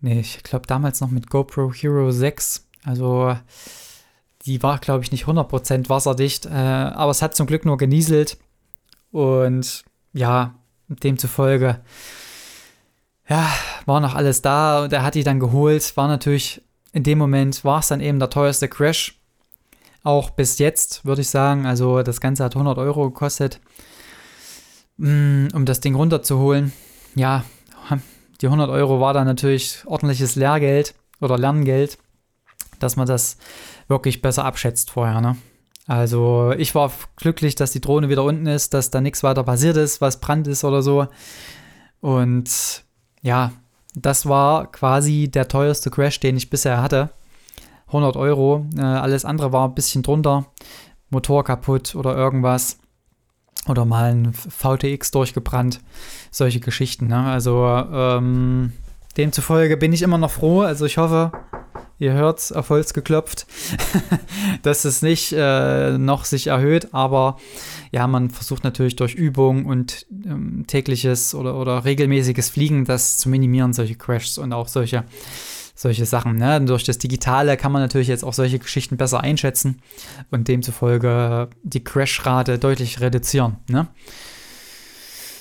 nee, 0.00 0.20
ich 0.20 0.42
glaube 0.42 0.66
damals 0.66 1.00
noch 1.00 1.10
mit 1.10 1.30
GoPro 1.30 1.72
Hero 1.72 2.10
6. 2.10 2.66
Also 2.84 3.36
die 4.46 4.62
war, 4.62 4.78
glaube 4.78 5.04
ich, 5.04 5.12
nicht 5.12 5.26
100% 5.26 5.88
wasserdicht. 5.88 6.46
Äh, 6.46 6.50
aber 6.50 7.10
es 7.10 7.22
hat 7.22 7.36
zum 7.36 7.46
Glück 7.46 7.64
nur 7.64 7.76
genieselt. 7.76 8.38
Und 9.10 9.84
ja, 10.12 10.54
demzufolge 10.88 11.80
ja, 13.28 13.46
war 13.84 14.00
noch 14.00 14.14
alles 14.14 14.42
da 14.42 14.84
und 14.84 14.92
er 14.92 15.02
hat 15.02 15.14
die 15.14 15.24
dann 15.24 15.40
geholt. 15.40 15.96
War 15.96 16.08
natürlich 16.08 16.62
in 16.92 17.02
dem 17.02 17.18
Moment, 17.18 17.64
war 17.64 17.80
es 17.80 17.88
dann 17.88 18.00
eben 18.00 18.18
der 18.18 18.30
teuerste 18.30 18.68
Crash. 18.68 19.17
Auch 20.02 20.30
bis 20.30 20.58
jetzt, 20.58 21.04
würde 21.04 21.22
ich 21.22 21.28
sagen. 21.28 21.66
Also 21.66 22.02
das 22.02 22.20
Ganze 22.20 22.44
hat 22.44 22.54
100 22.54 22.78
Euro 22.78 23.10
gekostet, 23.10 23.60
mm, 24.96 25.48
um 25.54 25.64
das 25.64 25.80
Ding 25.80 25.94
runterzuholen. 25.94 26.72
Ja, 27.14 27.44
die 28.40 28.46
100 28.46 28.70
Euro 28.70 29.00
war 29.00 29.14
dann 29.14 29.26
natürlich 29.26 29.82
ordentliches 29.86 30.36
Lehrgeld 30.36 30.94
oder 31.20 31.36
Lerngeld, 31.36 31.98
dass 32.78 32.96
man 32.96 33.06
das 33.06 33.36
wirklich 33.88 34.22
besser 34.22 34.44
abschätzt 34.44 34.90
vorher. 34.90 35.20
Ne? 35.20 35.36
Also 35.86 36.52
ich 36.56 36.74
war 36.74 36.92
glücklich, 37.16 37.54
dass 37.56 37.72
die 37.72 37.80
Drohne 37.80 38.08
wieder 38.08 38.22
unten 38.22 38.46
ist, 38.46 38.74
dass 38.74 38.90
da 38.90 39.00
nichts 39.00 39.22
weiter 39.22 39.42
passiert 39.42 39.76
ist, 39.76 40.00
was 40.00 40.20
Brand 40.20 40.46
ist 40.46 40.62
oder 40.62 40.82
so. 40.82 41.08
Und 42.00 42.84
ja, 43.22 43.52
das 43.94 44.26
war 44.26 44.70
quasi 44.70 45.28
der 45.28 45.48
teuerste 45.48 45.90
Crash, 45.90 46.20
den 46.20 46.36
ich 46.36 46.50
bisher 46.50 46.80
hatte. 46.80 47.10
100 47.88 48.16
Euro. 48.16 48.66
Äh, 48.76 48.82
alles 48.82 49.24
andere 49.24 49.52
war 49.52 49.68
ein 49.68 49.74
bisschen 49.74 50.02
drunter. 50.02 50.46
Motor 51.10 51.44
kaputt 51.44 51.94
oder 51.94 52.16
irgendwas. 52.16 52.78
Oder 53.66 53.84
mal 53.84 54.12
ein 54.12 54.32
VTX 54.32 55.10
durchgebrannt. 55.10 55.80
Solche 56.30 56.60
Geschichten. 56.60 57.08
Ne? 57.08 57.18
Also 57.18 57.66
ähm, 57.66 58.72
demzufolge 59.16 59.76
bin 59.76 59.92
ich 59.92 60.02
immer 60.02 60.18
noch 60.18 60.30
froh. 60.30 60.62
Also 60.62 60.86
ich 60.86 60.96
hoffe, 60.96 61.32
ihr 61.98 62.12
hört 62.12 62.54
auf 62.54 62.70
Holz 62.70 62.92
geklopft, 62.92 63.46
dass 64.62 64.84
es 64.84 65.02
nicht 65.02 65.32
äh, 65.32 65.98
noch 65.98 66.24
sich 66.24 66.46
erhöht, 66.48 66.94
aber 66.94 67.36
ja, 67.90 68.06
man 68.06 68.30
versucht 68.30 68.64
natürlich 68.64 68.96
durch 68.96 69.14
Übung 69.14 69.66
und 69.66 70.06
ähm, 70.24 70.64
tägliches 70.66 71.34
oder, 71.34 71.56
oder 71.56 71.84
regelmäßiges 71.84 72.50
Fliegen 72.50 72.84
das 72.84 73.18
zu 73.18 73.28
minimieren, 73.28 73.72
solche 73.72 73.96
Crashs 73.96 74.38
und 74.38 74.52
auch 74.52 74.68
solche, 74.68 75.04
solche 75.78 76.06
Sachen. 76.06 76.36
Ne? 76.36 76.60
durch 76.62 76.82
das 76.82 76.98
Digitale 76.98 77.56
kann 77.56 77.70
man 77.70 77.80
natürlich 77.80 78.08
jetzt 78.08 78.24
auch 78.24 78.32
solche 78.32 78.58
Geschichten 78.58 78.96
besser 78.96 79.20
einschätzen 79.20 79.80
und 80.30 80.48
demzufolge 80.48 81.48
die 81.62 81.84
Crashrate 81.84 82.58
deutlich 82.58 83.00
reduzieren. 83.00 83.58
Ne? 83.68 83.86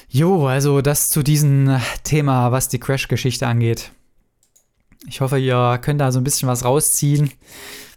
Jo, 0.09 0.47
also 0.47 0.81
das 0.81 1.09
zu 1.09 1.23
diesem 1.23 1.81
Thema, 2.03 2.51
was 2.51 2.69
die 2.69 2.79
Crash-Geschichte 2.79 3.47
angeht. 3.47 3.91
Ich 5.07 5.21
hoffe, 5.21 5.39
ihr 5.39 5.79
könnt 5.81 6.01
da 6.01 6.11
so 6.11 6.19
ein 6.19 6.23
bisschen 6.23 6.47
was 6.47 6.63
rausziehen 6.63 7.31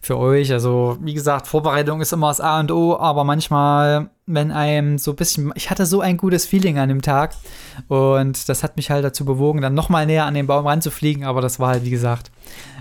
für 0.01 0.17
euch. 0.17 0.51
Also, 0.51 0.97
wie 1.03 1.15
gesagt, 1.15 1.47
Vorbereitung 1.47 2.01
ist 2.01 2.13
immer 2.13 2.29
das 2.29 2.41
A 2.41 2.59
und 2.61 2.73
O, 2.73 2.97
aber 2.97 3.23
manchmal 3.25 4.11
wenn 4.35 4.53
einem 4.53 4.99
so 4.99 5.13
ein 5.13 5.17
bisschen, 5.17 5.53
ich 5.55 5.71
hatte 5.71 5.87
so 5.87 6.01
ein 6.01 6.17
gutes 6.17 6.47
Feeling 6.47 6.79
an 6.79 6.89
dem 6.89 7.03
Tag 7.03 7.35
und 7.89 8.49
das 8.49 8.63
hat 8.63 8.77
mich 8.77 8.91
halt 8.91 9.05
dazu 9.05 9.25
bewogen, 9.25 9.61
dann 9.61 9.75
nochmal 9.75 10.07
näher 10.07 10.25
an 10.25 10.35
den 10.35 10.47
Baum 10.47 10.67
ranzufliegen, 10.67 11.25
aber 11.25 11.41
das 11.41 11.59
war 11.59 11.69
halt, 11.69 11.85
wie 11.85 11.91
gesagt, 11.91 12.31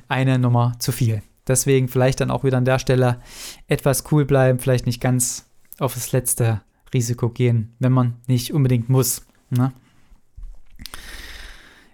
eine 0.08 0.40
Nummer 0.40 0.74
zu 0.80 0.92
viel. 0.92 1.22
Deswegen 1.48 1.88
vielleicht 1.88 2.22
dann 2.22 2.32
auch 2.32 2.44
wieder 2.44 2.58
an 2.58 2.66
der 2.66 2.80
Stelle 2.80 3.20
etwas 3.68 4.04
cool 4.12 4.26
bleiben, 4.26 4.60
vielleicht 4.60 4.86
nicht 4.86 5.02
ganz 5.02 5.48
auf 5.80 5.96
das 5.96 6.12
letzte 6.12 6.62
Risiko 6.94 7.30
gehen, 7.30 7.74
wenn 7.80 7.92
man 7.92 8.16
nicht 8.28 8.54
unbedingt 8.54 8.90
muss. 8.90 9.24
Ne? 9.50 9.72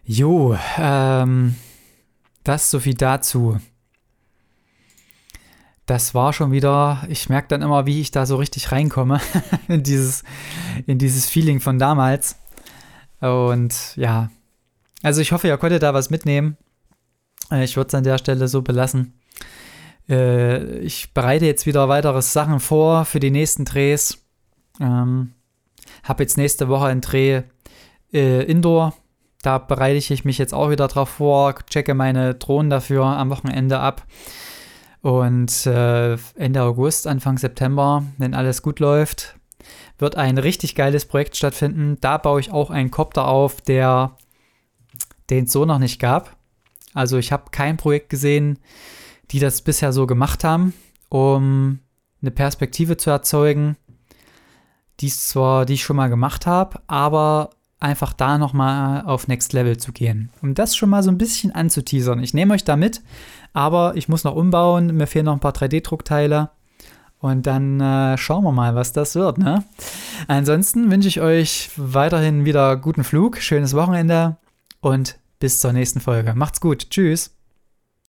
Jo, 0.04 0.58
ähm, 0.78 1.56
das 2.44 2.70
so 2.70 2.80
viel 2.80 2.96
dazu 2.96 3.60
das 5.86 6.15
war 6.15 6.34
schon 6.34 6.52
wieder, 6.52 7.04
ich 7.10 7.30
merke 7.30 7.48
dann 7.50 7.62
immer, 7.62 7.86
wie 7.86 8.02
ich 8.02 8.12
da 8.12 8.26
so 8.26 8.38
richtig 8.38 8.71
reinkomme 8.71 9.21
in 9.67 9.84
dieses, 9.84 10.24
in 10.88 10.98
dieses 10.98 11.28
Feeling 11.28 11.60
von 11.60 11.78
damals. 11.78 12.38
Und 13.19 13.95
ja, 13.95 14.30
also 15.04 15.21
ich 15.21 15.32
hoffe, 15.32 15.48
ihr 15.48 15.58
konntet 15.58 15.84
da 15.84 15.93
was 15.93 16.10
mitnehmen. 16.10 16.58
Äh, 17.52 17.63
ich 17.63 17.78
würde 17.78 17.89
es 17.89 17.95
an 17.95 18.04
der 18.04 18.17
Stelle 18.17 18.48
so 18.48 18.62
belassen. 18.62 19.13
Äh, 20.10 20.80
ich 20.80 21.13
bereite 21.13 21.45
jetzt 21.45 21.65
wieder 21.65 21.88
weitere 21.89 22.21
Sachen 22.21 22.60
vor 22.60 23.06
für 23.06 23.19
die 23.19 23.32
nächsten 23.32 23.65
Drehs. 23.65 24.17
Ähm, 24.80 25.34
habe 26.04 26.24
jetzt 26.24 26.38
nächste 26.38 26.67
Woche 26.67 26.86
einen 26.86 27.02
Dreh 27.02 27.43
äh, 28.12 28.43
Indoor. 28.43 28.93
Da 29.43 29.60
bereite 29.60 29.98
ich 29.98 30.26
mich 30.26 30.39
jetzt 30.39 30.54
auch 30.56 30.71
wieder 30.71 30.88
drauf 30.88 31.10
vor, 31.10 31.54
checke 31.69 31.93
meine 31.93 32.34
Drohnen 32.34 32.71
dafür 32.71 33.06
am 33.06 33.30
Wochenende 33.30 33.80
ab. 33.80 34.04
Und 35.06 35.68
äh, 35.68 36.18
Ende 36.34 36.63
August, 36.63 37.06
Anfang 37.06 37.38
September, 37.38 38.04
wenn 38.18 38.34
alles 38.34 38.63
gut 38.63 38.80
läuft, 38.80 39.36
wird 40.00 40.15
ein 40.15 40.39
richtig 40.39 40.74
geiles 40.74 41.06
Projekt 41.06 41.38
stattfinden. 41.38 42.00
Da 42.02 42.18
baue 42.18 42.39
ich 42.39 42.52
auch 42.52 42.72
einen 42.72 42.89
Copter 42.89 43.28
auf, 43.28 43.62
der 43.62 44.18
den 45.30 45.44
es 45.44 45.52
so 45.52 45.63
noch 45.63 45.78
nicht 45.78 46.00
gab. 46.00 46.36
Also 46.96 47.20
ich 47.20 47.32
habe 47.32 47.52
kein 47.52 47.78
Projekt 47.78 48.10
gesehen, 48.10 48.58
die 49.30 49.38
das 49.38 49.62
bisher 49.62 49.94
so 49.94 50.08
gemacht 50.08 50.44
haben, 50.44 50.74
um 51.10 51.82
eine 52.24 52.32
Perspektive 52.32 52.98
zu 52.98 53.12
erzeugen, 53.12 53.78
die 55.02 55.10
zwar, 55.10 55.68
die 55.68 55.74
ich 55.74 55.84
schon 55.84 55.98
mal 55.98 56.10
gemacht 56.10 56.48
habe, 56.48 56.82
aber 56.88 57.52
einfach 57.80 58.13
da 58.13 58.39
nochmal 58.39 59.06
auf 59.06 59.28
Next 59.28 59.54
Level 59.54 59.78
zu 59.78 59.91
gehen. 59.91 60.32
Um 60.41 60.56
das 60.56 60.76
schon 60.76 60.89
mal 60.89 61.04
so 61.04 61.12
ein 61.12 61.20
bisschen 61.20 61.54
anzuteasern. 61.54 62.24
Ich 62.24 62.34
nehme 62.34 62.56
euch 62.56 62.63
da 62.63 62.76
mit, 62.76 63.04
aber 63.56 63.94
ich 63.96 64.10
muss 64.10 64.26
noch 64.26 64.36
umbauen. 64.36 64.96
Mir 64.96 65.08
fehlen 65.08 65.26
noch 65.26 65.34
ein 65.34 65.39
paar 65.39 65.54
3D-Druckteile. 65.54 66.50
Und 67.20 67.48
dann 67.48 67.80
äh, 67.80 68.18
schauen 68.18 68.44
wir 68.44 68.52
mal, 68.52 68.76
was 68.76 68.91
das 68.94 69.15
wird. 69.15 69.38
Ne? 69.38 69.63
Ansonsten 70.28 70.91
wünsche 70.91 71.08
ich 71.08 71.22
euch 71.22 71.72
weiterhin 71.78 72.46
wieder 72.46 72.76
guten 72.76 73.04
Flug, 73.04 73.38
schönes 73.38 73.74
Wochenende 73.74 74.36
und 74.82 75.18
bis 75.39 75.60
zur 75.60 75.72
nächsten 75.72 76.02
Folge. 76.02 76.34
Macht's 76.36 76.60
gut. 76.60 76.89
Tschüss. 76.89 77.32